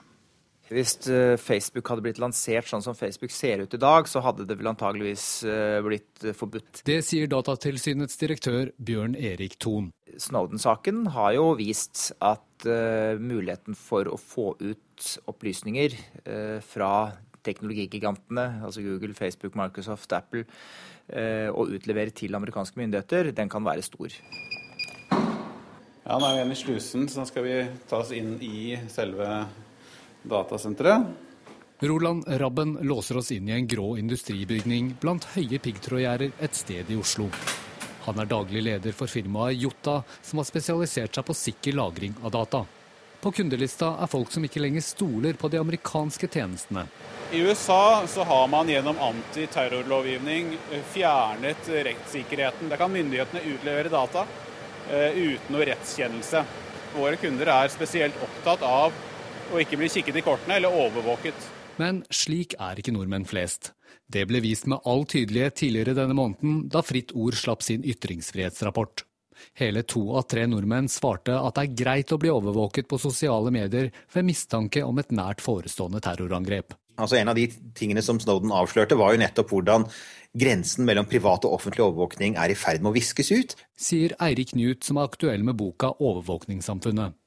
Hvis 0.71 0.95
eh, 1.11 1.35
Facebook 1.41 1.89
hadde 1.91 2.05
blitt 2.05 2.19
lansert 2.23 2.69
sånn 2.69 2.83
som 2.85 2.95
Facebook 2.95 3.33
ser 3.35 3.65
ut 3.65 3.73
i 3.75 3.79
dag, 3.81 4.07
så 4.07 4.21
hadde 4.23 4.45
det 4.47 4.55
vel 4.59 4.71
antageligvis 4.71 5.25
eh, 5.43 5.79
blitt 5.83 6.23
eh, 6.23 6.35
forbudt. 6.37 6.85
Det 6.87 7.01
sier 7.03 7.27
Datatilsynets 7.31 8.15
direktør 8.21 8.71
Bjørn 8.79 9.17
Erik 9.19 9.57
Thon. 9.59 9.91
Snowden-saken 10.15 11.09
har 11.17 11.33
jo 11.35 11.49
vist 11.57 12.11
at 12.21 12.67
uh, 12.69 13.17
muligheten 13.17 13.73
for 13.73 14.05
å 14.05 14.17
få 14.19 14.51
ut 14.61 15.07
opplysninger 15.25 15.95
uh, 15.97 16.59
fra 16.61 16.91
teknologigigantene, 17.43 18.45
altså 18.63 18.83
Google, 18.85 19.17
Facebook, 19.17 19.57
Microsoft, 19.59 20.13
Apple, 20.13 20.45
uh, 21.09 21.49
og 21.49 21.73
utlevere 21.73 22.13
til 22.13 22.37
amerikanske 22.37 22.77
myndigheter, 22.79 23.33
den 23.35 23.49
kan 23.51 23.65
være 23.65 23.83
stor. 23.83 24.13
Ja, 26.03 26.19
Nå 26.19 26.27
er 26.27 26.29
vi 26.29 26.39
igjen 26.43 26.53
i 26.53 26.61
slusen, 26.61 27.09
så 27.09 27.23
nå 27.23 27.27
skal 27.27 27.47
vi 27.47 27.59
ta 27.89 28.03
oss 28.03 28.13
inn 28.15 28.35
i 28.43 28.77
selve 28.91 29.27
datasenteret. 30.23 31.07
Roland 31.83 32.23
Rabben 32.27 32.77
låser 32.81 33.17
oss 33.17 33.31
inn 33.31 33.49
i 33.49 33.51
en 33.51 33.67
grå 33.67 33.97
industribygning 33.99 34.93
blant 35.01 35.25
høye 35.35 35.59
piggtrådgjerder 35.59 36.31
et 36.39 36.55
sted 36.55 36.91
i 36.91 36.95
Oslo. 36.95 37.27
Han 38.05 38.19
er 38.19 38.29
daglig 38.31 38.63
leder 38.63 38.95
for 38.95 39.11
firmaet 39.11 39.59
Jota, 39.59 40.01
som 40.21 40.39
har 40.39 40.47
spesialisert 40.47 41.15
seg 41.15 41.27
på 41.27 41.35
sikker 41.35 41.75
lagring 41.75 42.15
av 42.23 42.31
data. 42.35 42.63
På 43.23 43.31
kundelista 43.31 43.93
er 44.03 44.09
folk 44.11 44.31
som 44.31 44.43
ikke 44.43 44.59
lenger 44.59 44.83
stoler 44.83 45.37
på 45.39 45.47
de 45.51 45.59
amerikanske 45.59 46.27
tjenestene. 46.27 46.83
I 47.31 47.39
USA 47.47 48.03
så 48.07 48.23
har 48.27 48.49
man 48.51 48.67
gjennom 48.67 48.99
antiterrorlovgivning 48.99 50.57
fjernet 50.91 51.69
rettssikkerheten. 51.87 52.67
Der 52.71 52.79
kan 52.81 52.91
myndighetene 52.91 53.45
utlevere 53.53 53.91
data 53.91 54.25
uh, 54.27 55.15
uten 55.15 55.55
noe 55.55 55.67
rettskjennelse. 55.71 56.43
Våre 56.97 57.15
kunder 57.17 57.51
er 57.55 57.71
spesielt 57.71 58.19
opptatt 58.23 58.67
av 58.67 58.91
og 59.51 59.61
ikke 59.61 59.79
bli 59.81 59.89
kikket 59.91 60.19
i 60.19 60.25
kortene 60.25 60.59
eller 60.59 60.73
overvåket. 60.85 61.47
Men 61.81 62.03
slik 62.13 62.53
er 62.61 62.79
ikke 62.79 62.93
nordmenn 62.93 63.25
flest. 63.25 63.71
Det 64.05 64.27
ble 64.29 64.43
vist 64.43 64.67
med 64.69 64.83
all 64.89 65.07
tydelighet 65.09 65.57
tidligere 65.57 65.95
denne 65.97 66.15
måneden, 66.17 66.67
da 66.69 66.83
Fritt 66.85 67.15
Ord 67.17 67.37
slapp 67.39 67.65
sin 67.65 67.85
ytringsfrihetsrapport. 67.87 69.05
Hele 69.57 69.83
to 69.89 70.03
av 70.17 70.27
tre 70.29 70.45
nordmenn 70.47 70.89
svarte 70.91 71.35
at 71.35 71.57
det 71.57 71.63
er 71.65 71.77
greit 71.83 72.13
å 72.13 72.19
bli 72.21 72.31
overvåket 72.31 72.87
på 72.89 72.99
sosiale 73.01 73.51
medier 73.53 73.89
ved 74.13 74.27
mistanke 74.27 74.83
om 74.85 75.01
et 75.01 75.11
nært 75.15 75.41
forestående 75.43 76.01
terrorangrep. 76.03 76.77
Altså 76.93 77.17
En 77.17 77.31
av 77.31 77.37
de 77.37 77.47
tingene 77.73 78.03
som 78.05 78.19
Snowden 78.21 78.53
avslørte, 78.53 78.97
var 78.99 79.13
jo 79.13 79.23
nettopp 79.23 79.49
hvordan 79.49 79.87
grensen 80.37 80.85
mellom 80.85 81.09
privat 81.09 81.45
og 81.47 81.57
offentlig 81.57 81.87
overvåkning 81.87 82.37
er 82.37 82.53
i 82.53 82.57
ferd 82.57 82.85
med 82.85 82.93
å 82.93 82.97
viskes 82.99 83.33
ut. 83.33 83.57
Sier 83.73 84.13
Eirik 84.21 84.53
Knut, 84.53 84.85
som 84.85 85.01
er 85.01 85.09
aktuell 85.09 85.43
med 85.43 85.57
boka 85.57 85.93
'Overvåkningssamfunnet'. 85.97 87.17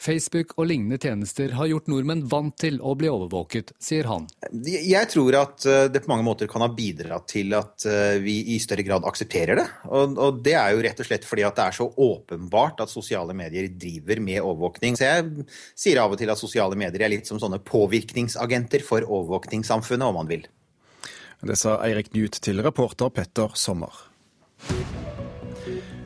Facebook 0.00 0.54
og 0.56 0.68
lignende 0.70 0.98
tjenester 1.00 1.54
har 1.56 1.70
gjort 1.70 1.90
nordmenn 1.90 2.24
vant 2.30 2.54
til 2.60 2.78
å 2.82 2.94
bli 2.98 3.10
overvåket, 3.10 3.74
sier 3.82 4.08
han. 4.10 4.28
Jeg 4.66 5.10
tror 5.12 5.38
at 5.40 5.66
eh, 5.68 5.86
det 5.92 6.04
på 6.04 6.12
mange 6.12 6.26
måter 6.26 6.50
kan 6.50 6.64
ha 6.64 6.70
bidratt 6.72 7.28
til 7.32 7.54
at 7.58 7.86
eh, 7.88 8.18
vi 8.22 8.38
i 8.54 8.58
større 8.62 8.86
grad 8.86 9.06
aksepterer 9.08 9.60
det. 9.60 9.66
Og, 9.90 10.40
det 10.44 10.56
er 10.58 10.74
jo 10.74 10.82
rett 10.86 11.02
og 11.02 11.08
slett 11.08 11.26
fordi 11.28 11.46
at 11.48 11.58
det 11.58 11.68
er 11.68 11.78
så 11.78 11.88
åpenbart 11.90 12.82
at 12.84 12.92
sosiale 12.92 13.36
medier 13.36 13.70
driver 13.70 14.22
med 14.24 14.40
overvåkning. 14.42 14.98
Så 14.98 15.08
jeg 15.08 15.46
sier 15.74 16.02
av 16.02 16.14
og 16.14 16.20
til 16.20 16.32
at 16.32 16.40
sosiale 16.40 16.78
medier 16.78 17.06
er 17.06 17.14
litt 17.14 17.30
som 17.30 17.40
sånne 17.42 17.62
påvirkningsagenter 17.66 18.84
for 18.86 19.06
overvåkningssamfunnet, 19.06 20.08
om 20.08 20.20
man 20.22 20.30
vil. 20.30 20.46
Det 21.42 21.58
sa 21.58 21.80
Eirik 21.82 22.12
Knut 22.12 22.38
til 22.44 22.62
reporter 22.62 23.10
Petter 23.10 23.56
Sommer. 23.58 23.90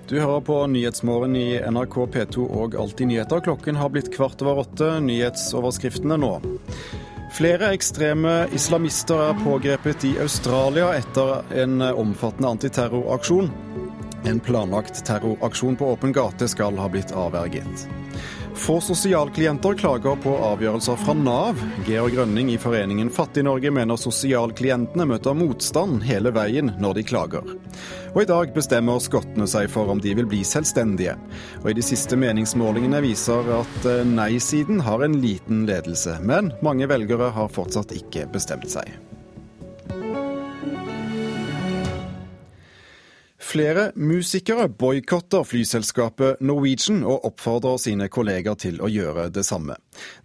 Du 0.07 0.21
hører 0.21 0.41
på 0.41 0.57
Nyhetsmorgen 0.71 1.33
i 1.37 1.57
NRK 1.67 1.97
P2 2.15 2.45
og 2.47 2.75
Alltid 2.79 3.09
nyheter. 3.11 3.41
Klokken 3.43 3.75
har 3.75 3.91
blitt 3.91 4.13
kvart 4.15 4.39
over 4.45 4.61
åtte. 4.63 4.91
Nyhetsoverskriftene 5.03 6.15
nå. 6.23 6.31
Flere 7.35 7.73
ekstreme 7.75 8.37
islamister 8.55 9.19
er 9.25 9.41
pågrepet 9.43 10.07
i 10.07 10.13
Australia 10.23 10.93
etter 10.95 11.43
en 11.59 11.83
omfattende 11.89 12.53
antiterroraksjon. 12.55 13.51
En 14.31 14.39
planlagt 14.47 15.03
terroraksjon 15.11 15.75
på 15.81 15.91
åpen 15.97 16.15
gate 16.15 16.47
skal 16.55 16.79
ha 16.79 16.87
blitt 16.93 17.11
avverget. 17.11 17.89
Få 18.57 18.81
sosialklienter 18.81 19.75
klager 19.75 20.17
på 20.17 20.33
avgjørelser 20.43 20.97
fra 20.97 21.15
Nav. 21.15 21.61
Georg 21.87 22.15
Grønning 22.17 22.49
i 22.51 22.57
foreningen 22.59 23.11
Fattig-Norge 23.13 23.71
mener 23.71 24.01
sosialklientene 24.01 25.05
møter 25.07 25.37
motstand 25.37 26.01
hele 26.09 26.33
veien 26.35 26.73
når 26.81 26.97
de 26.97 27.05
klager. 27.07 27.51
Og 28.15 28.23
i 28.25 28.29
dag 28.31 28.55
bestemmer 28.57 29.03
skottene 29.05 29.47
seg 29.51 29.69
for 29.71 29.93
om 29.93 30.01
de 30.01 30.15
vil 30.17 30.29
bli 30.31 30.41
selvstendige. 30.49 31.19
Og 31.63 31.71
i 31.71 31.77
de 31.77 31.85
siste 31.85 32.17
meningsmålingene 32.17 33.03
viser 33.05 33.53
at 33.61 33.91
eh, 33.93 34.07
nei-siden 34.09 34.81
har 34.89 35.05
en 35.05 35.21
liten 35.21 35.67
ledelse. 35.69 36.17
Men 36.25 36.55
mange 36.65 36.89
velgere 36.89 37.29
har 37.37 37.53
fortsatt 37.53 37.93
ikke 37.95 38.25
bestemt 38.33 38.73
seg. 38.73 38.89
Flere 43.57 43.93
musikere 43.97 44.67
boikotter 44.69 45.45
flyselskapet 45.49 46.43
Norwegian 46.45 46.99
og 47.09 47.23
oppfordrer 47.25 47.79
sine 47.81 48.11
kolleger 48.13 48.53
til 48.61 48.83
å 48.85 48.91
gjøre 48.93 49.31
det 49.33 49.47
samme. 49.49 49.79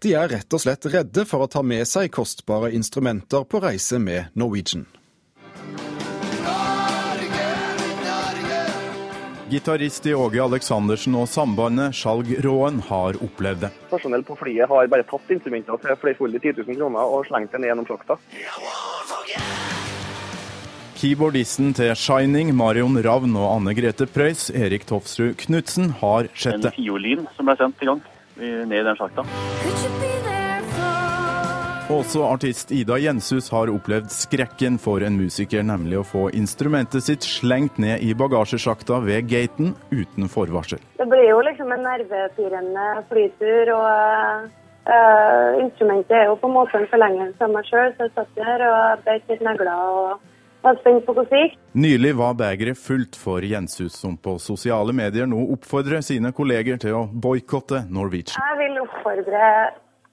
De 0.03 0.11
er 0.19 0.27
rett 0.33 0.51
og 0.51 0.59
slett 0.59 0.83
redde 0.91 1.23
for 1.29 1.45
å 1.45 1.47
ta 1.47 1.61
med 1.63 1.87
seg 1.87 2.11
kostbare 2.11 2.73
instrumenter 2.75 3.47
på 3.47 3.61
reise 3.63 4.01
med 4.03 4.35
Norwegian. 4.35 4.83
Gitarist 9.47 10.11
i 10.11 10.17
Åge 10.17 10.43
Aleksandersen 10.43 11.15
og 11.15 11.31
sambandet 11.31 11.95
Skjalg 11.95 12.35
Råen 12.43 12.83
har 12.91 13.15
opplevd 13.23 13.63
det. 13.63 13.71
Personell 13.95 14.27
på 14.27 14.35
flyet 14.43 14.67
har 14.67 14.91
bare 14.91 15.07
tatt 15.07 15.31
instrumenter 15.31 15.79
til 15.79 16.03
flerfoldige 16.03 16.51
10 16.51 16.65
000 16.67 16.83
kroner 16.83 17.15
og 17.15 17.29
slengt 17.31 17.55
det 17.55 17.63
ned 17.63 17.71
gjennom 17.71 17.87
slakta. 17.87 18.19
Keyboardisten 21.01 21.71
til 21.73 21.95
Shining, 21.97 22.51
Marion 22.53 22.93
Ravn 23.01 23.31
og 23.33 23.47
Anne 23.55 23.71
Grete 23.73 24.05
Preus, 24.05 24.51
Erik 24.53 24.83
Tofsrud 24.85 25.33
Knutsen, 25.39 25.87
har 25.97 26.27
sett 26.37 26.61
det. 26.61 26.69
En 26.69 26.75
fiolin 26.75 27.23
som 27.33 27.49
ble 27.49 27.55
sendt 27.57 27.81
i 27.81 27.87
gang 27.89 28.03
ned 28.37 28.75
i 28.77 28.83
den 28.85 28.99
sjakta. 28.99 29.25
Også 31.89 32.21
artist 32.27 32.69
Ida 32.77 33.01
Jenshus 33.01 33.49
har 33.49 33.73
opplevd 33.73 34.13
skrekken 34.13 34.77
for 34.77 35.01
en 35.01 35.17
musiker, 35.17 35.65
nemlig 35.65 36.03
å 36.03 36.05
få 36.05 36.27
instrumentet 36.37 37.09
sitt 37.09 37.25
slengt 37.25 37.81
ned 37.81 38.05
i 38.05 38.13
bagasjesjakta 38.13 39.01
ved 39.01 39.25
gaten 39.33 39.73
uten 39.89 40.29
forvarsel. 40.29 40.85
Det 41.01 41.09
blir 41.09 41.31
jo 41.31 41.41
liksom 41.49 41.73
en 41.73 41.81
nervepirrende 41.81 42.89
flytur, 43.09 43.73
og 43.73 44.49
øh, 44.85 45.61
instrumentet 45.65 46.19
er 46.21 46.27
jo 46.29 46.37
på 46.37 46.51
en 46.51 46.59
måte 46.61 46.77
en 46.77 46.91
forlengelse 46.93 47.41
av 47.41 47.57
meg 47.57 47.73
sjøl, 47.73 47.89
så 47.97 48.05
jeg 48.05 48.19
satt 48.19 48.43
her 48.53 48.69
og 48.69 49.07
beit 49.09 49.33
litt 49.33 49.49
negler. 49.49 49.73
og 49.73 50.19
var 50.61 50.77
spent 50.81 51.05
på 51.05 51.15
hvordan 51.15 51.31
det 51.31 51.43
gikk. 51.43 51.55
Nylig 51.85 52.11
var 52.19 52.35
begeret 52.39 52.79
fullt 52.79 53.17
for 53.19 53.45
Jenshus, 53.45 53.95
som 53.97 54.17
på 54.17 54.37
sosiale 54.39 54.93
medier 54.95 55.29
nå 55.29 55.39
oppfordrer 55.55 56.03
sine 56.05 56.33
kolleger 56.37 56.81
til 56.81 56.97
å 56.97 57.05
boikotte 57.11 57.85
Norwegian. 57.89 58.37
Jeg 58.37 58.59
vil 58.61 58.81
oppfordre 58.83 59.47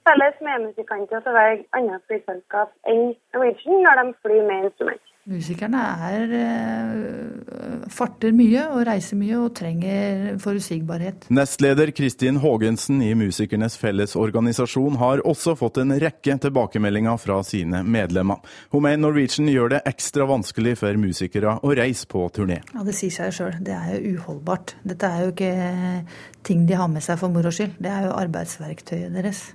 felles 0.07 0.41
medmusikanter 0.45 1.21
til 1.21 1.31
å 1.31 1.37
velge 1.37 1.67
annet 1.77 2.05
flyselskap 2.09 2.73
enn 2.89 3.13
Norwegian 3.35 3.85
når 3.85 4.01
de 4.01 4.17
flyr 4.23 4.43
med 4.47 4.69
instrument. 4.71 5.08
Musikerne 5.27 5.77
er, 6.09 6.31
eh, 6.33 7.87
farter 7.91 8.31
mye 8.33 8.63
og 8.71 8.85
reiser 8.87 9.17
mye 9.19 9.35
og 9.37 9.51
trenger 9.53 10.37
forutsigbarhet. 10.41 11.27
Nestleder 11.29 11.91
Kristin 11.93 12.39
Haagensen 12.41 13.01
i 13.03 13.11
Musikernes 13.13 13.75
Fellesorganisasjon 13.77 14.95
har 14.97 15.21
også 15.27 15.57
fått 15.59 15.77
en 15.83 15.91
rekke 16.01 16.37
tilbakemeldinger 16.39 17.19
fra 17.19 17.41
sine 17.43 17.83
medlemmer. 17.83 18.39
Mener 18.73 18.97
Norwegian 19.03 19.51
gjør 19.51 19.69
det 19.75 19.83
ekstra 19.91 20.25
vanskelig 20.25 20.77
for 20.79 20.93
musikere 20.97 21.59
å 21.61 21.75
reise 21.77 22.07
på 22.07 22.23
turné. 22.31 22.63
Ja, 22.73 22.81
Det 22.83 22.95
sier 22.95 23.11
seg 23.11 23.31
sjøl. 23.33 23.61
Det 23.61 23.75
er 23.75 23.99
jo 23.99 24.17
uholdbart. 24.17 24.73
Dette 24.87 25.03
er 25.03 25.25
jo 25.25 25.31
ikke 25.33 26.05
ting 26.43 26.65
de 26.65 26.73
har 26.73 26.87
med 26.87 27.03
seg 27.03 27.19
for 27.19 27.29
moro 27.29 27.51
skyld. 27.51 27.75
Det 27.79 27.91
er 27.91 28.07
jo 28.07 28.13
arbeidsverktøyet 28.17 29.13
deres. 29.13 29.53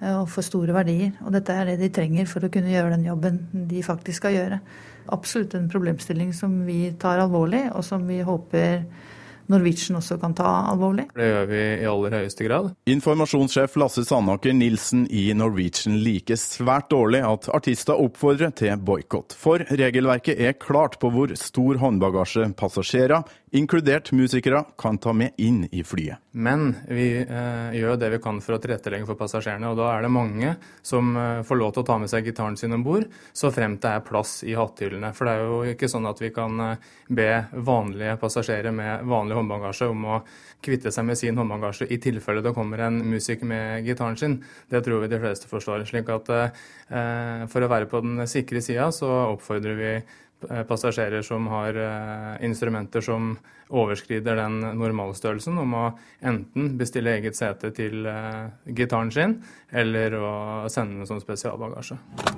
eh, 0.00 0.16
Og 0.18 0.28
for 0.28 0.42
store 0.42 0.72
verdier. 0.74 1.12
Og 1.24 1.30
dette 1.32 1.50
er 1.50 1.64
det 1.66 1.78
de 1.78 1.88
trenger 1.90 2.26
for 2.26 2.40
å 2.40 2.50
kunne 2.50 2.72
gjøre 2.72 2.90
den 2.96 3.04
jobben 3.04 3.68
de 3.68 3.82
faktisk 3.82 4.16
skal 4.16 4.32
gjøre. 4.32 4.60
Absolutt 5.06 5.54
en 5.54 5.68
problemstilling 5.68 6.34
som 6.34 6.60
vi 6.66 6.92
tar 7.00 7.18
alvorlig, 7.18 7.64
og 7.74 7.84
som 7.84 8.06
vi 8.08 8.20
håper 8.22 8.84
Norwegian 9.52 10.00
også 10.00 10.18
kan 10.22 10.34
ta 10.38 10.48
alvorlig. 10.72 11.08
Det 11.16 11.28
gjør 11.28 11.48
vi 11.50 11.62
i 11.82 11.88
aller 11.90 12.16
høyeste 12.18 12.46
grad. 12.48 12.72
Informasjonssjef 12.90 13.76
Lasse 13.80 14.04
Sandaker 14.08 14.56
Nilsen 14.56 15.04
i 15.12 15.28
Norwegian 15.36 16.00
liker 16.02 16.40
svært 16.40 16.90
dårlig 16.92 17.22
at 17.26 17.48
artister 17.54 18.00
oppfordrer 18.00 18.54
til 18.56 18.80
boikott. 18.80 19.36
For 19.38 19.64
regelverket 19.68 20.40
er 20.40 20.58
klart 20.58 20.98
på 21.02 21.12
hvor 21.12 21.32
stor 21.38 21.80
håndbagasje 21.82 22.48
passasjerer, 22.58 23.22
inkludert 23.52 24.12
musikere, 24.16 24.64
kan 24.80 24.98
ta 24.98 25.12
med 25.12 25.36
inn 25.36 25.66
i 25.70 25.84
flyet. 25.84 26.22
Men 26.32 26.70
vi 26.88 27.06
eh, 27.20 27.74
gjør 27.76 27.98
det 28.00 28.08
vi 28.14 28.20
kan 28.24 28.38
for 28.40 28.56
å 28.56 28.60
tilrettelegge 28.62 29.04
for 29.10 29.20
passasjerene. 29.20 29.68
Og 29.68 29.76
da 29.76 29.90
er 29.92 30.06
det 30.06 30.12
mange 30.12 30.54
som 30.80 31.12
eh, 31.20 31.42
får 31.44 31.60
lov 31.60 31.74
til 31.74 31.84
å 31.84 31.88
ta 31.90 31.98
med 32.00 32.12
seg 32.12 32.30
gitaren 32.30 32.56
sin 32.56 32.72
om 32.72 32.84
bord, 32.84 33.04
så 33.36 33.52
fremt 33.52 33.82
det 33.84 33.92
er 33.92 34.06
plass 34.06 34.38
i 34.48 34.56
hatthyllene. 34.56 35.12
For 35.16 35.28
det 35.28 35.34
er 35.34 35.44
jo 35.44 35.58
ikke 35.74 35.90
sånn 35.92 36.08
at 36.08 36.22
vi 36.24 36.32
kan 36.32 36.64
eh, 36.64 36.88
be 37.12 37.28
vanlige 37.52 38.16
passasjerer 38.22 38.72
med 38.72 39.04
vanlig 39.12 39.36
håndbagasje 39.42 39.90
om 39.92 40.08
å 40.08 40.22
kvitte 40.62 40.92
seg 40.94 41.06
med 41.08 41.18
sin 41.18 41.38
håndbagasje 41.38 41.88
i 41.90 41.98
tilfelle 42.02 42.42
det 42.44 42.54
kommer 42.56 42.84
en 42.86 43.00
musiker 43.10 43.48
med 43.48 43.86
gitaren 43.86 44.18
sin. 44.18 44.38
Det 44.70 44.82
tror 44.86 45.02
vi 45.02 45.12
de 45.12 45.20
fleste 45.22 45.50
forstår. 45.50 45.84
slik 45.88 46.10
at 46.14 46.30
eh, 46.32 47.46
for 47.50 47.62
å 47.62 47.70
være 47.70 47.90
på 47.90 48.02
den 48.04 48.26
sikre 48.30 48.62
sida, 48.62 48.90
så 48.94 49.10
oppfordrer 49.34 49.78
vi 49.78 49.92
eh, 49.98 50.62
passasjerer 50.68 51.26
som 51.26 51.50
har 51.52 51.78
eh, 51.78 52.44
instrumenter 52.46 53.04
som 53.04 53.34
overskrider 53.72 54.36
den 54.38 54.60
normalstørrelsen, 54.78 55.58
om 55.62 55.74
å 55.76 55.84
enten 56.24 56.72
bestille 56.78 57.16
eget 57.16 57.38
sete 57.38 57.72
til 57.74 58.06
eh, 58.08 58.52
gitaren 58.76 59.10
sin, 59.14 59.38
eller 59.72 60.16
å 60.18 60.32
sende 60.72 61.00
den 61.00 61.08
som 61.08 61.20
spesialbagasje. 61.22 61.96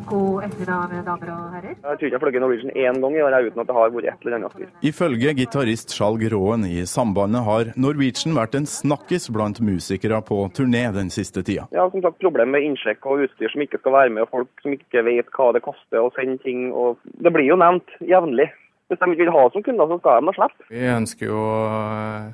God 0.09 0.47
ettermiddag, 0.47 0.95
damer 1.07 1.33
og 1.35 1.57
herrer. 1.57 1.75
Jeg 1.75 1.83
tror 1.83 2.09
ikke 2.09 2.21
jeg 2.21 2.23
har 2.23 2.45
Norwegian 2.45 2.75
én 2.75 3.01
gang 3.03 3.19
i 3.19 3.25
år 3.25 3.39
uten 3.49 3.63
at 3.65 3.71
det 3.71 3.77
har 3.79 3.95
vært 3.95 4.11
et 4.13 4.27
eller 4.27 4.39
annet 4.39 4.57
styr. 4.57 4.73
Ifølge 4.91 5.35
gitarist 5.41 5.95
Skjalg 5.95 6.25
Råen 6.33 6.67
i 6.69 6.85
Sambandet 6.89 7.47
har 7.49 7.73
Norwegian 7.81 8.37
vært 8.39 8.59
en 8.59 8.69
snakkis 8.71 9.31
blant 9.35 9.61
musikere 9.65 10.21
på 10.27 10.41
turné 10.57 10.87
den 10.95 11.11
siste 11.15 11.43
tida. 11.43 11.67
Ja, 11.75 11.89
som 11.91 12.05
sagt, 12.05 12.21
problem 12.23 12.55
med 12.55 12.67
innsjekk 12.67 13.07
og 13.11 13.27
utstyr 13.27 13.53
som 13.53 13.65
ikke 13.65 13.81
skal 13.83 13.97
være 13.99 14.15
med, 14.15 14.27
og 14.27 14.35
folk 14.35 14.65
som 14.65 14.77
ikke 14.77 15.05
vet 15.07 15.33
hva 15.35 15.51
det 15.57 15.65
koster 15.65 16.03
å 16.03 16.13
sende 16.17 16.39
ting. 16.45 16.69
og 16.73 17.01
Det 17.03 17.33
blir 17.35 17.49
jo 17.49 17.59
nevnt 17.61 17.97
jevnlig. 18.05 18.51
Hvis 18.89 19.01
de 19.01 19.11
ikke 19.11 19.25
vil 19.25 19.33
ha 19.33 19.45
som 19.53 19.65
kunder, 19.65 19.87
så 19.91 19.97
skal 20.01 20.19
de 20.21 20.29
da 20.29 20.35
slippe. 20.37 20.67
Vi 20.71 20.89
ønsker 20.93 21.27
jo 21.31 21.43
eh, 21.67 22.25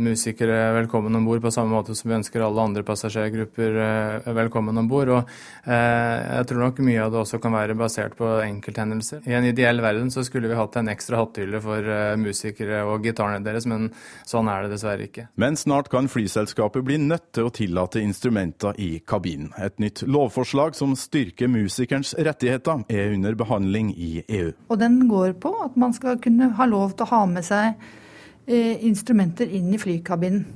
musikere 0.00 0.72
velkommen 0.72 1.14
om 1.18 1.26
bord 1.26 1.42
på 1.42 1.50
samme 1.52 1.74
måte 1.74 1.94
som 1.96 2.08
vi 2.08 2.16
ønsker 2.16 2.42
alle 2.44 2.62
andre 2.62 2.82
passasjergrupper 2.86 3.76
eh, 3.84 4.28
velkommen 4.36 4.80
om 4.80 4.88
bord. 4.88 5.10
Og 5.12 5.32
eh, 5.68 6.16
jeg 6.24 6.48
tror 6.48 6.62
nok 6.64 6.80
mye 6.86 7.02
av 7.04 7.12
det 7.12 7.20
også 7.20 7.40
kan 7.42 7.54
være 7.56 7.76
basert 7.78 8.16
på 8.18 8.30
enkelthendelser. 8.44 9.26
I 9.28 9.36
en 9.38 9.48
ideell 9.50 9.82
verden 9.84 10.10
så 10.14 10.24
skulle 10.26 10.50
vi 10.50 10.58
hatt 10.58 10.78
en 10.80 10.88
ekstra 10.92 11.20
hatthylle 11.20 11.60
for 11.64 11.84
eh, 11.84 12.14
musikere 12.20 12.80
og 12.88 13.04
gitarene 13.04 13.44
deres, 13.44 13.68
men 13.68 13.90
sånn 14.28 14.48
er 14.52 14.64
det 14.64 14.74
dessverre 14.76 15.08
ikke. 15.08 15.28
Men 15.40 15.58
snart 15.60 15.92
kan 15.92 16.08
flyselskapet 16.10 16.86
bli 16.88 16.98
nødt 17.04 17.30
til 17.36 17.48
å 17.48 17.54
tillate 17.54 18.02
instrumenter 18.02 18.78
i 18.80 18.90
kabinen. 19.04 19.52
Et 19.60 19.76
nytt 19.82 20.04
lovforslag 20.08 20.76
som 20.78 20.96
styrker 20.98 21.50
musikerens 21.52 22.14
rettigheter, 22.16 22.84
er 22.88 23.14
under 23.14 23.36
behandling 23.38 23.92
i 23.96 24.22
EU. 24.24 24.52
Og 24.68 24.80
den 24.80 25.00
går 25.10 25.34
på 25.42 25.52
at 25.64 25.76
man 25.78 25.94
skal 25.96 26.20
kunne 26.22 26.52
ha 26.56 26.68
lov 26.68 26.96
til 26.96 27.08
å 27.08 27.12
ha 27.12 27.22
med 27.30 27.46
seg 27.46 27.74
eh, 27.74 28.06
instrumenter 28.48 29.50
inn 29.52 29.72
i 29.74 29.80
flykabinen. 29.80 30.46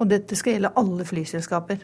Og 0.00 0.10
dette 0.10 0.36
skal 0.38 0.56
gjelde 0.56 0.72
alle 0.78 1.06
flyselskaper. 1.06 1.82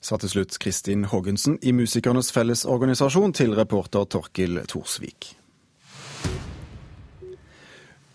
Sa 0.00 0.18
til 0.18 0.30
slutt 0.30 0.58
Kristin 0.62 1.08
Hågensen 1.10 1.58
i 1.62 1.72
Musikernes 1.74 2.30
Fellesorganisasjon 2.34 3.34
til 3.34 3.56
reporter 3.58 4.06
Torkil 4.06 4.60
Thorsvik. 4.70 5.37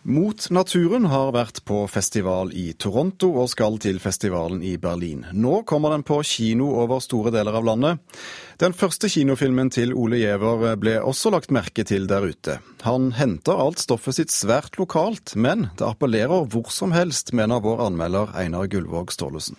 Mot 0.04 0.50
naturen 0.52 1.06
har 1.08 1.30
vært 1.32 1.62
på 1.64 1.78
festival 1.88 2.50
i 2.60 2.74
Toronto 2.76 3.30
og 3.40 3.46
skal 3.48 3.78
til 3.80 4.02
festivalen 4.04 4.60
i 4.60 4.74
Berlin. 4.76 5.22
Nå 5.32 5.62
kommer 5.64 5.94
den 5.94 6.02
på 6.04 6.18
kino 6.28 6.74
over 6.76 7.00
store 7.00 7.32
deler 7.32 7.56
av 7.56 7.64
landet. 7.64 8.02
Den 8.60 8.76
første 8.76 9.08
kinofilmen 9.08 9.72
til 9.72 9.94
Ole 9.96 10.20
Giæver 10.20 10.76
ble 10.76 10.98
også 11.00 11.32
lagt 11.32 11.54
merke 11.56 11.86
til 11.88 12.10
der 12.12 12.28
ute. 12.28 12.58
Han 12.84 13.14
henter 13.16 13.56
alt 13.56 13.80
stoffet 13.80 14.18
sitt 14.18 14.36
svært 14.36 14.76
lokalt, 14.76 15.38
men 15.40 15.70
det 15.80 15.88
appellerer 15.88 16.50
hvor 16.52 16.68
som 16.68 16.92
helst, 16.92 17.32
mener 17.32 17.64
vår 17.64 17.86
anmelder 17.86 18.36
Einar 18.36 18.68
Gullvåg 18.68 19.16
Staalesen. 19.16 19.56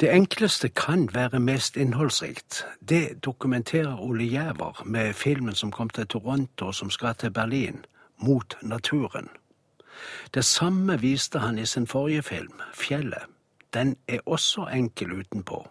Det 0.00 0.08
enkleste 0.14 0.72
kan 0.72 1.10
være 1.12 1.42
mest 1.44 1.76
innholdsrikt. 1.76 2.64
Det 2.80 3.20
dokumenterer 3.20 4.00
Ole 4.00 4.32
Giæver 4.32 4.80
med 4.86 5.12
filmen 5.12 5.52
som 5.54 5.76
kom 5.76 5.92
til 5.92 6.08
Toronto 6.08 6.72
og 6.72 6.74
som 6.80 6.88
skal 6.88 7.20
til 7.20 7.36
Berlin 7.36 7.84
mot 8.18 8.56
naturen. 8.62 9.28
Det 10.34 10.44
samme 10.44 11.00
viste 11.00 11.38
han 11.38 11.58
i 11.58 11.66
sin 11.66 11.86
forrige 11.86 12.22
film, 12.22 12.60
Fjellet. 12.74 13.26
Den 13.74 13.96
er 14.08 14.18
også 14.26 14.68
enkel 14.72 15.12
utenpå. 15.12 15.68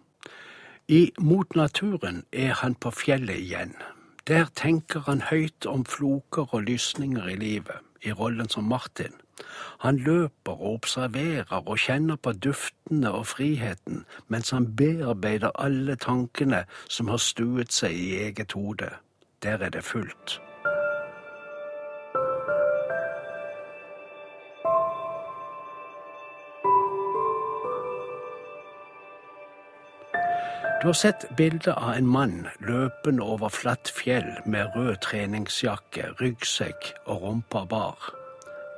I 0.87 1.11
Mot 1.19 1.55
naturen 1.55 2.23
er 2.31 2.53
han 2.53 2.75
på 2.75 2.91
fjellet 2.91 3.35
igjen. 3.35 3.73
Der 4.27 4.45
tenker 4.55 4.99
han 4.99 5.21
høyt 5.21 5.65
om 5.65 5.85
floker 5.85 6.53
og 6.53 6.61
lysninger 6.61 7.27
i 7.27 7.35
livet, 7.35 7.75
i 8.01 8.11
rollen 8.11 8.49
som 8.49 8.63
Martin. 8.63 9.13
Han 9.79 9.97
løper 9.97 10.51
og 10.51 10.73
observerer 10.73 11.67
og 11.67 11.77
kjenner 11.77 12.15
på 12.15 12.31
duftene 12.31 13.11
og 13.11 13.27
friheten, 13.27 14.05
mens 14.27 14.49
han 14.49 14.75
bearbeider 14.75 15.51
alle 15.59 15.95
tankene 15.95 16.63
som 16.89 17.07
har 17.07 17.17
stuet 17.17 17.73
seg 17.73 17.91
i 17.91 18.09
eget 18.23 18.51
hode. 18.51 18.89
Der 19.43 19.57
er 19.57 19.69
det 19.69 19.83
fullt. 19.83 20.41
Du 30.81 30.87
har 30.87 30.93
sett 30.93 31.25
bilde 31.37 31.73
av 31.73 31.93
en 31.93 32.07
mann 32.07 32.47
løpende 32.61 33.23
over 33.25 33.49
flatt 33.49 33.89
fjell 33.89 34.27
med 34.45 34.75
rød 34.75 34.99
treningsjakke, 35.01 36.11
ryggsekk 36.19 36.91
og 37.09 37.23
rumpa 37.23 37.63
bar. 37.65 38.11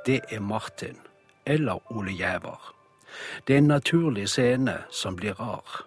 Det 0.06 0.22
er 0.32 0.40
Martin, 0.40 0.96
eller 1.44 1.92
Ole 1.92 2.14
Giæver. 2.16 2.72
Det 3.46 3.54
er 3.54 3.58
en 3.58 3.68
naturlig 3.68 4.28
scene 4.28 4.78
som 4.90 5.16
blir 5.16 5.36
rar. 5.40 5.84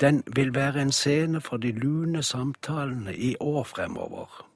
Den 0.00 0.22
vil 0.26 0.54
være 0.54 0.82
en 0.82 0.92
scene 0.92 1.40
for 1.40 1.56
de 1.56 1.72
lune 1.72 2.22
samtalene 2.22 3.16
i 3.16 3.34
år 3.40 3.64
fremover. 3.64 4.46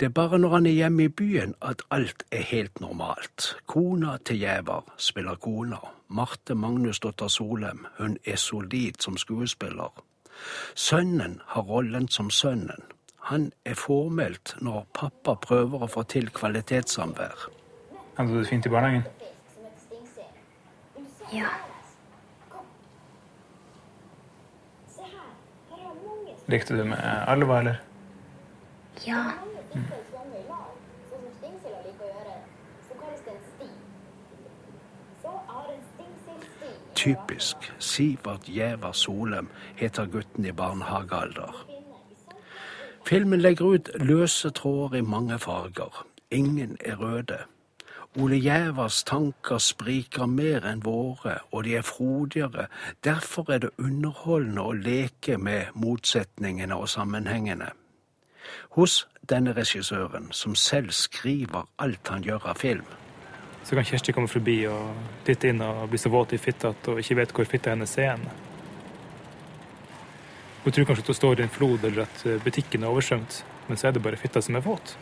Det 0.00 0.06
er 0.06 0.16
bare 0.16 0.38
når 0.38 0.48
han 0.48 0.66
er 0.66 0.78
hjemme 0.80 1.04
i 1.04 1.08
byen 1.08 1.54
at 1.62 1.82
alt 1.90 2.24
er 2.32 2.42
helt 2.42 2.80
normalt. 2.80 3.56
Kona 3.66 4.16
til 4.24 4.36
Giæver 4.36 4.94
spiller 4.96 5.34
kona. 5.34 5.76
Marte 6.14 6.54
Magnusdotter 6.54 7.28
Solem, 7.28 7.86
hun 7.98 8.18
er 8.24 8.36
solid 8.36 9.00
som 9.02 9.16
skuespiller. 9.16 9.90
Sønnen 10.74 11.40
har 11.46 11.62
rollen 11.62 12.08
som 12.08 12.30
sønnen. 12.30 12.84
Han 13.18 13.52
er 13.64 13.74
formelt 13.74 14.54
når 14.60 14.86
pappa 14.94 15.34
prøver 15.34 15.82
å 15.82 15.88
få 15.90 16.04
til 16.14 16.30
kvalitetssamvær. 16.30 17.48
Hadde 18.14 18.30
du 18.30 18.38
det 18.38 18.46
fint 18.46 18.66
i 18.66 18.70
barnehagen? 18.70 19.02
Ja. 21.32 21.50
Likte 26.46 26.78
du 26.78 26.84
med 26.84 27.02
Alva, 27.26 27.58
eller? 27.58 27.82
Ja. 29.06 29.24
Typisk. 37.04 37.56
Sivert 37.78 38.44
Gjæver 38.44 38.92
Solem 38.92 39.48
heter 39.76 40.06
gutten 40.06 40.44
i 40.44 40.52
barnehagealder. 40.52 41.66
Filmen 43.06 43.40
legger 43.40 43.64
ut 43.64 43.90
løse 43.94 44.50
tråder 44.50 44.96
i 44.96 45.00
mange 45.00 45.38
farger. 45.38 46.06
Ingen 46.30 46.76
er 46.84 46.96
røde. 46.96 47.38
Ole 48.16 48.36
Gjævers 48.40 49.04
tanker 49.04 49.58
spriker 49.58 50.26
mer 50.26 50.64
enn 50.64 50.84
våre, 50.84 51.38
og 51.52 51.64
de 51.64 51.76
er 51.76 51.82
frodigere. 51.82 52.66
Derfor 53.04 53.52
er 53.52 53.58
det 53.58 53.70
underholdende 53.78 54.62
å 54.64 54.72
leke 54.72 55.36
med 55.36 55.74
motsetningene 55.74 56.74
og 56.74 56.88
sammenhengene. 56.88 57.68
Hos 58.70 59.08
denne 59.28 59.52
regissøren, 59.52 60.32
som 60.32 60.54
selv 60.54 60.90
skriver 60.90 61.68
alt 61.78 62.08
han 62.08 62.24
gjør 62.24 62.48
av 62.54 62.64
film. 62.64 63.03
Så 63.64 63.76
kan 63.76 63.84
Kjersti 63.84 64.12
komme 64.12 64.28
forbi 64.28 64.58
og 64.68 65.22
titte 65.24 65.48
inn 65.48 65.62
og 65.64 65.86
bli 65.88 65.98
så 66.00 66.12
våt 66.12 66.34
i 66.36 66.40
fitta 66.40 66.74
at 66.74 66.90
hun 66.90 67.00
ikke 67.00 67.16
vet 67.22 67.32
hvor 67.32 67.48
fitta 67.48 67.72
hennes 67.72 67.96
er. 67.98 68.20
Hun 70.64 70.72
tror 70.72 70.86
kanskje 70.88 71.04
at 71.04 71.10
hun 71.12 71.20
står 71.20 71.40
i 71.40 71.46
en 71.46 71.52
flod 71.52 71.84
eller 71.84 72.04
at 72.04 72.44
butikken 72.44 72.84
er 72.84 72.92
oversvømt, 72.92 73.40
men 73.68 73.80
så 73.80 73.88
er 73.88 73.96
det 73.96 74.04
bare 74.04 74.20
fitta 74.20 74.40
som 74.44 74.56
er 74.56 74.64
våt. 74.64 74.96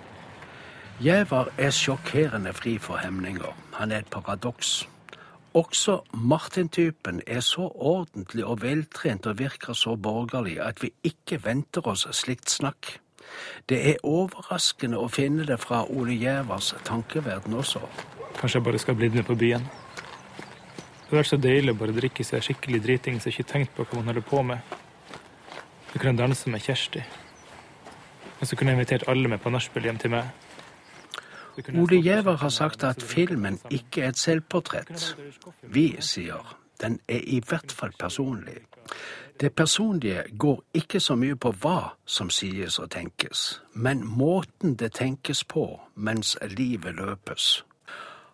Gjæver 1.03 1.49
er 1.59 1.71
sjokkerende 1.71 2.53
fri 2.53 2.79
for 2.79 2.97
hemninger. 3.03 3.55
Han 3.79 3.93
er 3.93 4.05
et 4.05 4.11
paradoks. 4.11 4.89
Også 5.55 6.01
Martin-typen 6.15 7.21
er 7.27 7.41
så 7.41 7.67
ordentlig 7.75 8.45
og 8.45 8.63
veltrent 8.63 9.27
og 9.27 9.39
virker 9.39 9.73
så 9.73 9.97
borgerlig 9.97 10.61
at 10.61 10.83
vi 10.83 10.93
ikke 11.05 11.45
venter 11.45 11.87
oss 11.89 12.07
slikt 12.17 12.51
snakk. 12.51 12.99
Det 13.69 13.81
er 13.91 14.01
overraskende 14.05 15.01
å 15.01 15.11
finne 15.13 15.45
det 15.49 15.59
fra 15.61 15.85
Ole 15.91 16.17
Gjævers 16.17 16.75
tankeverden 16.85 17.55
også. 17.55 17.83
Kanskje 18.39 18.59
jeg 18.59 18.65
bare 18.65 18.79
skal 18.79 18.99
bli 18.99 19.09
med 19.09 19.27
på 19.29 19.37
byen. 19.39 19.65
Det 19.65 21.09
hadde 21.09 21.21
vært 21.21 21.31
så 21.33 21.41
deilig 21.41 21.75
å 21.75 21.81
bare 21.83 21.97
drikke 21.97 22.25
seg 22.25 22.45
skikkelig 22.47 22.81
dritings 22.87 23.27
og 23.27 23.35
ikke 23.35 23.51
tenkt 23.51 23.75
på 23.77 23.85
hva 23.85 23.99
man 24.01 24.13
holder 24.13 24.25
på 24.25 24.43
med. 24.49 24.79
Så 25.93 25.99
kunne 25.99 26.15
jeg 26.15 26.21
danse 26.23 26.51
med 26.51 26.65
Kjersti. 26.65 27.03
Og 28.41 28.49
så 28.49 28.57
kunne 28.57 28.73
jeg 28.73 28.81
invitert 28.81 29.09
alle 29.13 29.29
med 29.29 29.43
på 29.43 29.53
nachspiel 29.53 29.91
hjem 29.91 30.01
til 30.01 30.15
meg. 30.17 30.33
Ole 31.77 32.01
Giæver 32.01 32.37
har 32.41 32.49
sagt 32.49 32.85
at 32.85 33.03
filmen 33.03 33.59
ikke 33.71 34.03
er 34.03 34.09
et 34.09 34.19
selvportrett. 34.19 35.17
Vi 35.63 35.97
sier 36.01 36.57
den 36.83 36.99
er 37.09 37.21
i 37.27 37.43
hvert 37.49 37.73
fall 37.73 37.93
personlig. 37.99 38.63
Det 39.41 39.55
personlige 39.55 40.23
går 40.39 40.63
ikke 40.75 41.01
så 41.01 41.15
mye 41.15 41.37
på 41.37 41.53
hva 41.63 41.93
som 42.07 42.31
sies 42.31 42.79
og 42.79 42.91
tenkes, 42.91 43.61
men 43.75 44.05
måten 44.07 44.75
det 44.75 44.93
tenkes 44.93 45.45
på 45.45 45.81
mens 45.95 46.37
livet 46.57 46.95
løpes. 46.95 47.65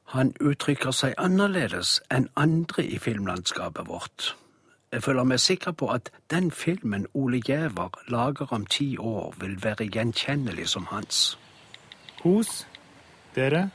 Han 0.08 0.32
uttrykker 0.40 0.94
seg 0.96 1.12
annerledes 1.20 1.98
enn 2.08 2.30
andre 2.40 2.84
i 2.84 2.96
filmlandskapet 2.98 3.88
vårt. 3.90 4.30
Jeg 4.88 5.02
føler 5.04 5.26
meg 5.28 5.40
sikker 5.44 5.74
på 5.76 5.90
at 5.92 6.08
den 6.32 6.48
filmen 6.50 7.04
Ole 7.12 7.42
Giæver 7.44 7.98
lager 8.08 8.52
om 8.56 8.64
ti 8.66 8.96
år, 8.96 9.34
vil 9.36 9.58
være 9.64 9.84
gjenkjennelig 9.92 10.68
som 10.72 10.86
hans. 10.88 11.36
Kos 12.22 12.64
dere 13.36 13.68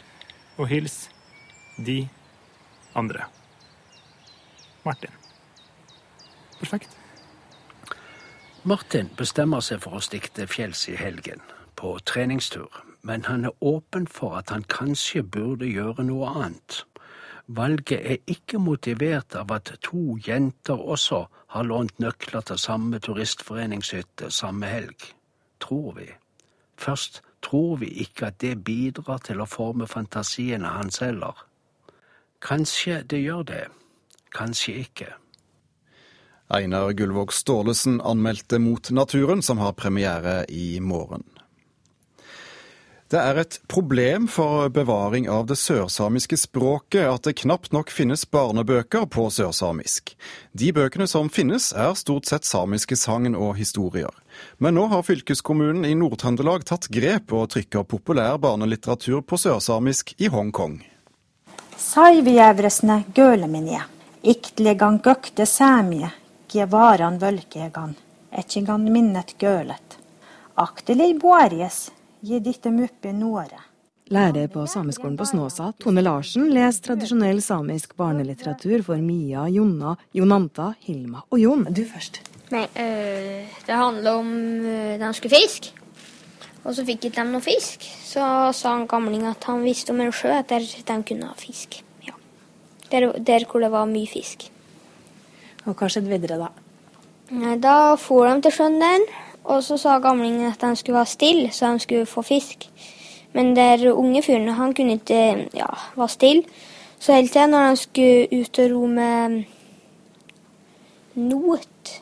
og 0.57 0.67
hils 0.67 1.09
de 1.77 2.09
andre. 2.95 3.29
Martin. 4.83 5.13
Perfekt. 6.59 6.97
Martin 8.63 9.11
bestemmer 9.17 9.61
seg 9.61 9.83
for 9.85 9.99
å 9.99 10.01
stikke 10.01 10.33
til 10.33 10.49
fjells 10.49 10.87
i 10.89 10.97
helgen, 10.97 11.45
på 11.75 11.93
treningstur, 12.09 12.71
men 13.03 13.25
han 13.27 13.45
er 13.45 13.63
åpen 13.63 14.07
for 14.07 14.37
at 14.39 14.49
han 14.49 14.63
kanskje 14.63 15.23
burde 15.23 15.67
gjøre 15.67 16.05
noe 16.07 16.31
annet. 16.31 16.83
Valget 17.47 17.99
er 17.99 18.21
ikke 18.31 18.59
motivert 18.63 19.35
av 19.35 19.51
at 19.51 19.73
to 19.83 20.15
jenter 20.23 20.79
også 20.79 21.25
har 21.53 21.67
lånt 21.67 21.99
nøkler 21.99 22.45
til 22.47 22.57
samme 22.59 22.99
turistforeningshytte 23.03 24.31
samme 24.31 24.69
helg, 24.71 25.09
tror 25.59 25.97
vi. 25.99 26.07
Først 26.79 27.21
tror 27.43 27.75
vi 27.83 27.91
ikke 28.05 28.31
at 28.31 28.39
det 28.41 28.63
bidrar 28.63 29.19
til 29.27 29.43
å 29.43 29.49
forme 29.49 29.87
fantasiene 29.87 30.71
hans 30.77 31.03
heller. 31.03 31.35
Kanskje 32.43 33.01
det 33.03 33.19
gjør 33.25 33.43
det, 33.51 33.65
kanskje 34.35 34.79
ikke. 34.85 35.11
Einar 36.53 36.91
Gullvåg 36.95 37.31
Staalesen 37.33 37.99
anmeldte 38.01 38.59
Mot 38.59 38.91
naturen, 38.91 39.41
som 39.41 39.59
har 39.59 39.75
premiere 39.75 40.43
i 40.49 40.79
morgen. 40.79 41.23
Det 43.13 43.21
er 43.21 43.37
et 43.37 43.59
problem 43.69 44.23
for 44.25 44.71
bevaring 44.73 45.27
av 45.29 45.43
det 45.45 45.59
sørsamiske 45.61 46.37
språket 46.47 47.03
at 47.05 47.27
det 47.27 47.35
knapt 47.43 47.69
nok 47.75 47.91
finnes 47.93 48.23
barnebøker 48.25 49.05
på 49.13 49.27
sørsamisk. 49.35 50.15
De 50.57 50.71
bøkene 50.73 51.05
som 51.11 51.29
finnes 51.29 51.67
er 51.77 51.93
stort 51.99 52.25
sett 52.25 52.49
samiske 52.49 52.97
sagn 52.97 53.37
og 53.37 53.53
historier. 53.59 54.09
Men 54.57 54.79
nå 54.79 54.87
har 54.89 55.05
fylkeskommunen 55.05 55.85
i 55.85 55.93
Nord-Trøndelag 55.93 56.65
tatt 56.65 56.89
grep 56.89 57.37
og 57.37 57.51
trykker 57.53 57.85
populær 57.85 58.41
barnelitteratur 58.41 59.21
på 59.21 59.37
sørsamisk 59.45 60.15
i 60.17 60.33
Hongkong. 60.33 60.79
Saivijävresne 61.77 63.03
göleminje, 63.13 63.85
iktlegan 64.21 64.97
gökte 65.05 65.45
sämje, 65.45 66.09
gevaran 66.49 67.21
völkegan, 67.21 67.93
etchigan 68.31 68.89
minnet 68.91 69.35
gølet. 69.37 69.99
Aktelei 70.55 71.13
boarjes, 71.13 71.91
gi 72.23 72.39
ditte 72.39 72.71
muppe 72.71 73.11
nåre. 73.11 73.59
Lærer 74.13 74.47
på 74.51 74.65
Sameskolen 74.67 75.15
på 75.17 75.25
Snåsa, 75.25 75.71
Tone 75.79 76.03
Larsen, 76.03 76.49
leser 76.53 76.83
tradisjonell 76.89 77.39
samisk 77.41 77.95
barnelitteratur 77.99 78.83
for 78.83 78.99
Mia, 78.99 79.47
Jonna, 79.49 79.95
Jonanta, 80.15 80.73
Hilma 80.83 81.23
og 81.29 81.39
Jon. 81.39 81.65
Du 81.71 81.83
først. 81.87 82.19
Nei, 82.51 82.65
øh, 82.67 83.47
det 83.67 83.75
handler 83.75 84.19
om 84.19 84.29
øh, 84.65 84.99
de 84.99 85.13
skulle 85.13 85.35
fisk. 85.35 85.71
Og 86.63 86.75
så 86.75 86.85
fikk 86.87 87.09
ikke 87.09 87.23
de 87.23 87.31
noe 87.31 87.43
fisk. 87.43 87.83
Så 88.03 88.25
sa 88.55 88.75
han 88.75 88.87
gamling 88.87 89.25
at 89.27 89.43
han 89.49 89.63
visste 89.65 89.91
om 89.91 89.99
en 90.03 90.13
sjø 90.15 90.35
der 90.49 90.63
de 90.63 90.97
kunne 91.07 91.27
ha 91.27 91.35
fisk. 91.39 91.81
Ja. 92.07 92.13
Der, 92.91 93.11
der 93.19 93.45
hvor 93.49 93.59
det 93.59 93.71
var 93.71 93.89
mye 93.89 94.07
fisk. 94.07 94.49
Og 95.65 95.75
hva 95.75 95.89
skjedde 95.89 96.11
videre 96.11 96.39
da? 96.39 96.51
Nei, 97.33 97.57
Da 97.57 97.95
for 97.95 98.27
de 98.27 98.41
til 98.45 98.51
sjøen 98.51 98.79
der, 98.79 99.07
og 99.43 99.63
så 99.63 99.77
sa 99.77 99.99
gamlingen 99.99 100.47
at 100.47 100.61
han 100.61 100.75
skulle 100.75 100.97
være 100.97 101.05
stille, 101.05 101.51
så 101.51 101.65
han 101.65 101.79
skulle 101.79 102.05
få 102.05 102.21
fisk. 102.21 102.69
Men 103.33 103.55
der 103.55 103.91
unge 103.91 104.23
fyren, 104.23 104.47
han 104.47 104.73
kunne 104.73 104.93
ikke 104.93 105.49
ja, 105.55 105.65
være 105.95 106.09
stille. 106.09 106.43
Så 106.99 107.13
hele 107.13 107.27
tida 107.27 107.45
når 107.47 107.57
han 107.57 107.77
skulle 107.77 108.27
ut 108.41 108.59
og 108.59 108.71
ro 108.71 108.85
med 108.85 109.43
not, 111.15 112.01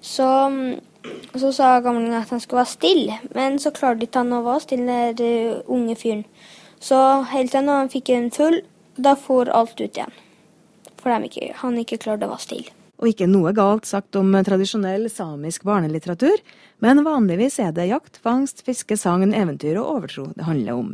så, 0.00 0.30
så 1.36 1.52
sa 1.52 1.80
gamlingen 1.80 2.14
at 2.14 2.30
han 2.30 2.40
skulle 2.40 2.58
være 2.58 2.66
stille. 2.66 3.18
Men 3.34 3.58
så 3.58 3.70
klarte 3.70 4.02
ikke 4.02 4.18
han 4.18 4.32
å 4.32 4.42
være 4.42 4.60
stille, 4.60 5.00
den 5.18 5.62
unge 5.66 5.96
fyren. 5.96 6.24
Så 6.80 7.22
hele 7.32 7.48
tida 7.48 7.62
når 7.62 7.84
han 7.84 7.92
fikk 7.92 8.10
en 8.10 8.30
full, 8.30 8.60
da 8.96 9.14
for 9.14 9.50
alt 9.54 9.80
ut 9.80 9.86
igjen. 9.86 10.18
For 10.98 11.14
han 11.62 11.78
ikke 11.78 12.00
klarte 12.02 12.26
å 12.26 12.34
være 12.34 12.48
stille. 12.48 12.83
Og 13.02 13.10
ikke 13.10 13.26
noe 13.28 13.52
galt 13.56 13.88
sagt 13.88 14.16
om 14.16 14.30
tradisjonell 14.46 15.08
samisk 15.10 15.64
barnelitteratur, 15.66 16.38
men 16.84 17.02
vanligvis 17.06 17.58
er 17.62 17.72
det 17.74 17.88
jakt, 17.90 18.20
fangst, 18.22 18.62
fiske, 18.66 18.96
sagn, 19.00 19.34
eventyr 19.34 19.80
og 19.80 19.96
overtro 19.96 20.28
det 20.36 20.46
handler 20.46 20.78
om. 20.78 20.92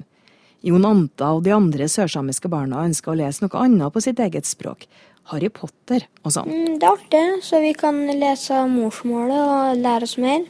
Jon 0.65 0.85
Anta 0.85 1.31
og 1.37 1.45
de 1.47 1.55
andre 1.57 1.87
sørsamiske 1.89 2.49
barna 2.53 2.83
ønsker 2.85 3.13
å 3.13 3.21
lese 3.21 3.45
noe 3.45 3.63
annet 3.63 3.95
på 3.95 4.03
sitt 4.05 4.21
eget 4.21 4.49
språk. 4.49 4.85
Harry 5.31 5.49
Potter 5.53 6.05
og 6.25 6.35
sånn. 6.35 6.51
Mm, 6.51 6.79
det 6.81 6.87
er 6.89 6.97
artig, 6.97 7.25
så 7.47 7.61
vi 7.63 7.73
kan 7.79 8.01
lese 8.19 8.65
morsmålet 8.69 9.41
og 9.41 9.81
lære 9.81 10.09
oss 10.09 10.17
mer. 10.21 10.45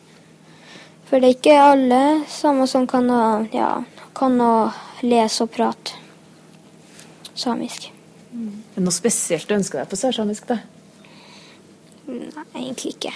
For 1.11 1.19
det 1.19 1.29
er 1.31 1.37
ikke 1.37 1.57
alle 1.63 2.03
samme 2.31 2.67
som 2.71 2.87
kan, 2.91 3.11
å, 3.11 3.23
ja, 3.55 3.81
kan 4.17 4.39
å 4.41 4.53
lese 5.03 5.45
og 5.45 5.53
prate 5.55 5.99
samisk. 7.35 7.91
Er 8.31 8.77
det 8.77 8.85
noe 8.85 8.95
spesielt 8.95 9.49
du 9.49 9.57
ønsker 9.57 9.83
deg 9.83 9.91
på 9.91 9.99
sørsamisk, 9.99 10.47
da? 10.51 10.61
Nei, 12.11 12.65
egentlig 12.67 12.95
ikke. 12.97 13.13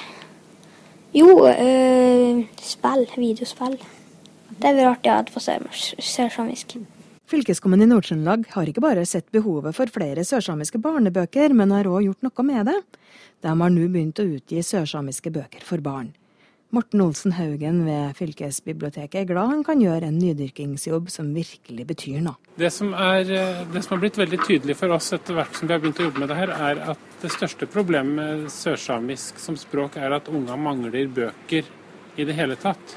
Jo, 1.14 1.28
øh, 1.50 2.44
spill. 2.62 3.06
Videospill. 3.16 3.78
Det 4.54 4.70
er 4.70 4.86
rart 4.86 5.06
jeg 5.06 5.14
hadde 5.14 5.34
på 5.34 5.42
sørsamisk. 5.42 6.76
Fylkeskommunen 7.26 7.88
i 7.88 7.90
Nord-Trøndelag 7.90 8.44
har 8.52 8.68
ikke 8.68 8.82
bare 8.84 9.06
sett 9.08 9.30
behovet 9.32 9.74
for 9.74 9.90
flere 9.90 10.24
sørsamiske 10.26 10.78
barnebøker, 10.78 11.54
men 11.56 11.72
har 11.72 11.88
òg 11.88 12.04
gjort 12.08 12.26
noe 12.26 12.44
med 12.46 12.68
det. 12.68 12.76
De 13.42 13.48
har 13.48 13.72
nå 13.72 13.88
begynt 13.88 14.20
å 14.20 14.28
utgi 14.36 14.62
sørsamiske 14.62 15.32
bøker 15.34 15.64
for 15.64 15.82
barn. 15.82 16.12
Morten 16.74 17.00
Olsen 17.04 17.32
Haugen 17.36 17.84
ved 17.86 18.16
fylkesbiblioteket 18.18 19.20
er 19.20 19.26
glad 19.28 19.50
han 19.52 19.60
kan 19.66 19.82
gjøre 19.82 20.08
en 20.08 20.16
nydyrkingsjobb 20.18 21.10
som 21.12 21.28
virkelig 21.36 21.84
betyr 21.86 22.18
noe. 22.24 22.34
Det 22.58 22.70
som, 22.74 22.90
er, 22.98 23.28
det 23.70 23.82
som 23.84 23.94
har 23.94 24.02
blitt 24.02 24.18
veldig 24.18 24.40
tydelig 24.42 24.74
for 24.80 24.94
oss 24.96 25.12
etter 25.14 25.36
hvert 25.36 25.54
som 25.54 25.68
vi 25.70 25.76
har 25.76 25.82
begynt 25.82 26.00
å 26.02 26.08
jobbe 26.08 26.24
med 26.24 26.32
det 26.32 26.38
her, 26.40 26.54
er 26.70 26.80
at 26.94 27.04
det 27.22 27.30
største 27.34 27.68
problemet 27.70 28.16
med 28.18 28.50
sørsamisk 28.50 29.38
som 29.42 29.58
språk 29.60 30.00
er 30.02 30.16
at 30.16 30.30
unga 30.32 30.56
mangler 30.58 31.06
bøker 31.14 31.70
i 32.16 32.26
det 32.26 32.34
hele 32.40 32.58
tatt. 32.58 32.96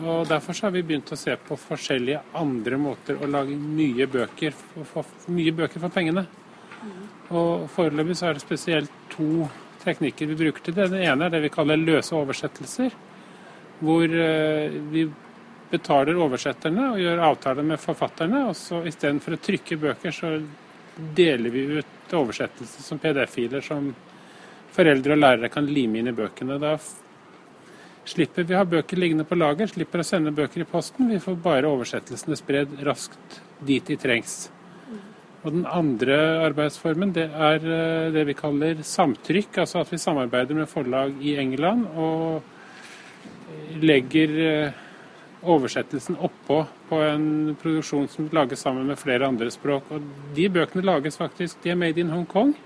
Og 0.00 0.24
Derfor 0.28 0.56
har 0.64 0.72
vi 0.72 0.84
begynt 0.86 1.12
å 1.12 1.20
se 1.20 1.36
på 1.36 1.56
forskjellige 1.60 2.22
andre 2.36 2.80
måter 2.80 3.20
å 3.20 3.28
lage 3.28 3.56
mye 3.60 4.08
bøker, 4.08 4.56
for, 4.88 5.12
mye 5.32 5.52
bøker 5.56 5.84
for 5.84 5.92
pengene. 5.92 6.24
Og 7.34 7.68
Foreløpig 7.76 8.16
så 8.16 8.30
er 8.30 8.36
det 8.36 8.44
spesielt 8.44 8.92
to 9.12 9.48
teknikker 9.86 10.28
vi 10.32 10.38
bruker 10.42 10.66
til 10.66 10.76
det. 10.76 10.90
Det 10.92 11.04
ene 11.06 11.28
er 11.28 11.36
det 11.36 11.44
vi 11.46 11.52
kaller 11.54 11.80
løse 11.80 12.14
oversettelser. 12.18 12.98
Hvor 13.80 14.08
vi 14.92 15.06
betaler 15.70 16.18
oversetterne 16.22 16.90
og 16.92 17.00
gjør 17.02 17.24
avtaler 17.30 17.66
med 17.66 17.82
forfatterne. 17.82 18.46
Og 18.50 18.56
så 18.58 18.82
istedenfor 18.88 19.36
å 19.36 19.42
trykke 19.42 19.80
bøker, 19.82 20.14
så 20.14 20.36
deler 21.16 21.52
vi 21.52 21.64
ut 21.80 22.14
oversettelser 22.16 22.86
som 22.86 23.00
PDF-filer 23.02 23.64
som 23.64 23.90
foreldre 24.76 25.16
og 25.16 25.22
lærere 25.22 25.52
kan 25.52 25.66
lime 25.68 26.00
inn 26.00 26.10
i 26.10 26.16
bøkene. 26.16 26.58
Da 26.62 26.76
slipper 28.06 28.46
vi 28.46 28.54
å 28.54 28.62
ha 28.62 28.68
bøker 28.68 29.00
liggende 29.00 29.26
på 29.28 29.38
lager, 29.38 29.70
slipper 29.70 30.02
å 30.02 30.06
sende 30.06 30.34
bøker 30.34 30.62
i 30.62 30.68
posten. 30.68 31.10
Vi 31.10 31.22
får 31.22 31.40
bare 31.42 31.70
oversettelsene 31.70 32.38
spredd 32.38 32.78
raskt 32.86 33.40
dit 33.66 33.86
de 33.86 33.98
trengs. 34.00 34.46
Og 35.46 35.52
Den 35.54 35.66
andre 35.70 36.16
arbeidsformen 36.42 37.12
det 37.14 37.28
er 37.30 37.62
eh, 37.62 38.10
det 38.10 38.24
vi 38.26 38.34
kaller 38.34 38.82
samtrykk, 38.82 39.60
altså 39.62 39.84
at 39.84 39.92
vi 39.92 40.02
samarbeider 40.02 40.58
med 40.58 40.66
forlag 40.66 41.14
i 41.22 41.36
England 41.38 41.86
og 41.94 42.42
legger 43.78 44.32
eh, 44.42 44.80
oversettelsen 45.46 46.18
oppå 46.18 46.64
på 46.88 46.98
en 47.06 47.54
produksjon 47.62 48.08
som 48.10 48.30
lages 48.34 48.64
sammen 48.66 48.88
med 48.90 48.98
flere 48.98 49.28
andre 49.28 49.50
språk. 49.54 49.92
Og 49.94 50.02
De 50.34 50.48
bøkene 50.50 50.82
lages 50.82 51.20
faktisk, 51.20 51.62
de 51.62 51.70
er 51.70 51.78
made 51.78 52.00
in 52.00 52.10
Hongkong. 52.10 52.56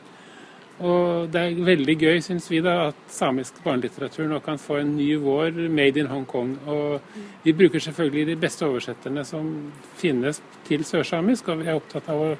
Og 0.81 1.29
det 1.29 1.41
er 1.41 1.59
veldig 1.61 1.97
gøy, 2.01 2.23
syns 2.25 2.47
vi, 2.49 2.63
da, 2.65 2.87
at 2.89 3.01
samisk 3.13 3.59
barnelitteratur 3.61 4.25
nå 4.31 4.39
kan 4.41 4.57
få 4.57 4.79
en 4.81 4.95
ny 4.97 5.11
vår 5.21 5.67
made 5.69 6.01
in 6.01 6.09
Hongkong. 6.09 6.55
Og 6.65 7.45
vi 7.45 7.53
bruker 7.53 7.85
selvfølgelig 7.85 8.31
de 8.31 8.39
beste 8.41 8.65
oversetterne 8.65 9.27
som 9.29 9.51
finnes 10.01 10.41
til 10.65 10.87
sørsamisk, 10.89 11.53
og 11.53 11.61
vi 11.61 11.69
er 11.69 11.77
opptatt 11.77 12.09
av 12.09 12.25
å 12.25 12.31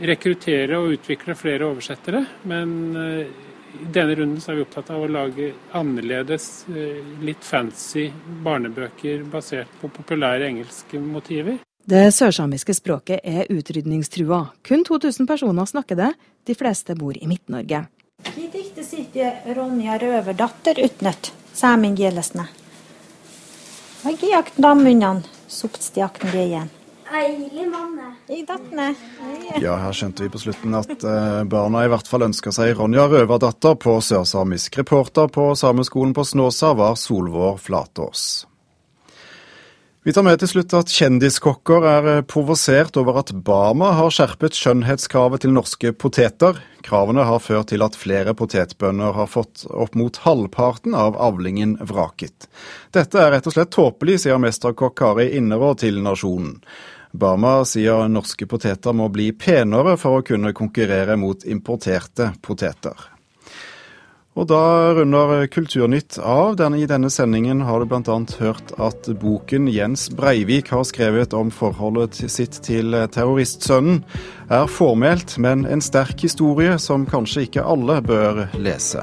rekruttere 0.00 0.78
og 0.78 0.96
utvikle 0.96 1.36
flere 1.38 1.68
oversettere. 1.68 2.24
Men 2.48 2.74
eh, 2.96 3.32
i 3.80 3.88
denne 3.92 4.16
runden 4.18 4.40
så 4.42 4.52
er 4.52 4.60
vi 4.60 4.64
opptatt 4.66 4.90
av 4.94 5.04
å 5.04 5.10
lage 5.10 5.52
annerledes, 5.76 6.48
eh, 6.72 7.00
litt 7.24 7.44
fancy 7.46 8.08
barnebøker 8.44 9.24
basert 9.30 9.72
på 9.80 9.90
populære 9.94 10.48
engelske 10.50 11.00
motiver. 11.02 11.60
Det 11.90 12.10
sørsamiske 12.14 12.74
språket 12.76 13.24
er 13.24 13.48
utrydningstrua. 13.50 14.44
Kun 14.66 14.84
2000 14.84 15.26
personer 15.26 15.66
snakker 15.66 15.98
det, 15.98 16.12
de 16.46 16.54
fleste 16.54 16.94
bor 16.94 17.16
i 17.16 17.26
Midt-Norge. 17.26 17.86
I 18.36 18.48
diktet 18.52 18.84
sitter 18.86 19.54
Ronja 19.56 19.96
Røverdatter 19.98 20.82
utnøtt, 20.84 21.32
sæming 21.56 21.96
gjelesne. 21.98 22.46
Og 24.04 24.20
giakten 24.20 24.64
damunnene, 24.64 25.24
soptstiakten 25.48 26.36
igjen. 26.36 26.68
Eili 26.68 26.68
manne. 26.68 26.79
I 27.10 28.44
dattene. 28.46 28.92
Ja, 29.58 29.74
her 29.82 29.94
skjønte 29.96 30.22
vi 30.22 30.30
på 30.30 30.38
slutten 30.38 30.76
at 30.78 30.92
eh, 31.02 31.40
barna 31.50 31.82
i 31.82 31.90
hvert 31.90 32.06
fall 32.06 32.22
ønska 32.28 32.52
seg 32.54 32.76
Ronja 32.78 33.08
Røverdatter 33.10 33.74
på 33.82 33.96
sørsamisk. 34.04 34.78
Reporter 34.78 35.26
på 35.32 35.50
Sameskolen 35.58 36.14
på 36.14 36.24
Snåsa 36.28 36.70
var 36.78 36.94
Solvår 37.00 37.58
Flatås. 37.58 38.28
Vi 40.06 40.14
tar 40.16 40.24
med 40.24 40.38
til 40.40 40.48
slutt 40.48 40.72
at 40.78 40.92
kjendiskokker 40.94 41.84
er 41.84 42.06
eh, 42.12 42.20
provosert 42.24 42.94
over 42.96 43.18
at 43.20 43.34
Bama 43.34 43.90
har 43.98 44.14
skjerpet 44.14 44.54
skjønnhetskravet 44.56 45.42
til 45.42 45.52
norske 45.52 45.92
poteter. 45.92 46.62
Kravene 46.86 47.26
har 47.28 47.42
ført 47.42 47.68
til 47.74 47.84
at 47.84 47.98
flere 47.98 48.32
potetbønder 48.38 49.18
har 49.18 49.28
fått 49.28 49.66
opp 49.68 49.98
mot 49.98 50.22
halvparten 50.22 50.94
av 50.96 51.18
avlingen 51.20 51.74
vraket. 51.84 52.48
Dette 52.96 53.20
er 53.20 53.34
rett 53.34 53.50
og 53.50 53.58
slett 53.58 53.74
tåpelig, 53.74 54.22
sier 54.22 54.40
mesterkokk 54.40 54.96
Kari 55.02 55.28
Innerå 55.36 55.74
til 55.82 56.00
Nasjonen. 56.06 56.56
Bama 57.12 57.60
sier 57.66 58.08
norske 58.08 58.46
poteter 58.46 58.94
må 58.94 59.08
bli 59.10 59.30
penere 59.34 59.96
for 59.98 60.20
å 60.20 60.26
kunne 60.26 60.54
konkurrere 60.56 61.16
mot 61.18 61.42
importerte 61.44 62.32
poteter. 62.42 63.10
Og 64.38 64.46
da 64.46 64.94
runder 64.94 65.48
Kulturnytt 65.50 66.20
av. 66.22 66.54
I 66.62 66.86
denne 66.88 67.10
sendingen 67.10 67.64
har 67.66 67.82
du 67.82 67.90
bl.a. 67.90 68.18
hørt 68.38 68.70
at 68.78 69.10
boken 69.20 69.66
Jens 69.68 70.06
Breivik 70.14 70.70
har 70.70 70.86
skrevet 70.86 71.34
om 71.34 71.50
forholdet 71.50 72.22
sitt 72.30 72.60
til 72.64 72.94
terroristsønnen, 73.10 74.04
er 74.50 74.70
formelt, 74.70 75.34
men 75.38 75.66
en 75.66 75.82
sterk 75.82 76.22
historie 76.22 76.78
som 76.78 77.08
kanskje 77.10 77.48
ikke 77.48 77.66
alle 77.74 77.98
bør 78.06 78.46
lese. 78.62 79.02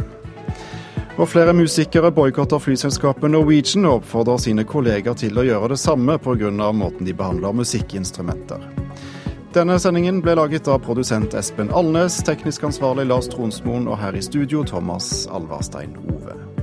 Og 1.18 1.26
flere 1.26 1.54
musikere 1.58 2.12
boikotter 2.14 2.62
flyselskapet 2.62 3.32
Norwegian 3.34 3.88
og 3.90 4.04
oppfordrer 4.04 4.38
sine 4.44 4.66
kolleger 4.70 5.18
til 5.18 5.40
å 5.40 5.46
gjøre 5.48 5.72
det 5.74 5.80
samme 5.82 6.20
pga. 6.22 6.52
måten 6.74 7.06
de 7.06 7.14
behandler 7.14 7.58
musikkinstrumenter. 7.58 8.62
Denne 9.54 9.80
sendingen 9.80 10.22
ble 10.22 10.36
laget 10.36 10.68
av 10.68 10.84
produsent 10.86 11.34
Espen 11.34 11.72
Alnes, 11.74 12.22
teknisk 12.22 12.64
ansvarlig 12.64 13.08
Lars 13.08 13.28
Tronsmoen 13.28 13.88
og 13.88 13.98
her 13.98 14.14
i 14.14 14.22
studio 14.22 14.64
Thomas 14.64 15.28
Alvarstein 15.32 15.98
Ove. 15.98 16.57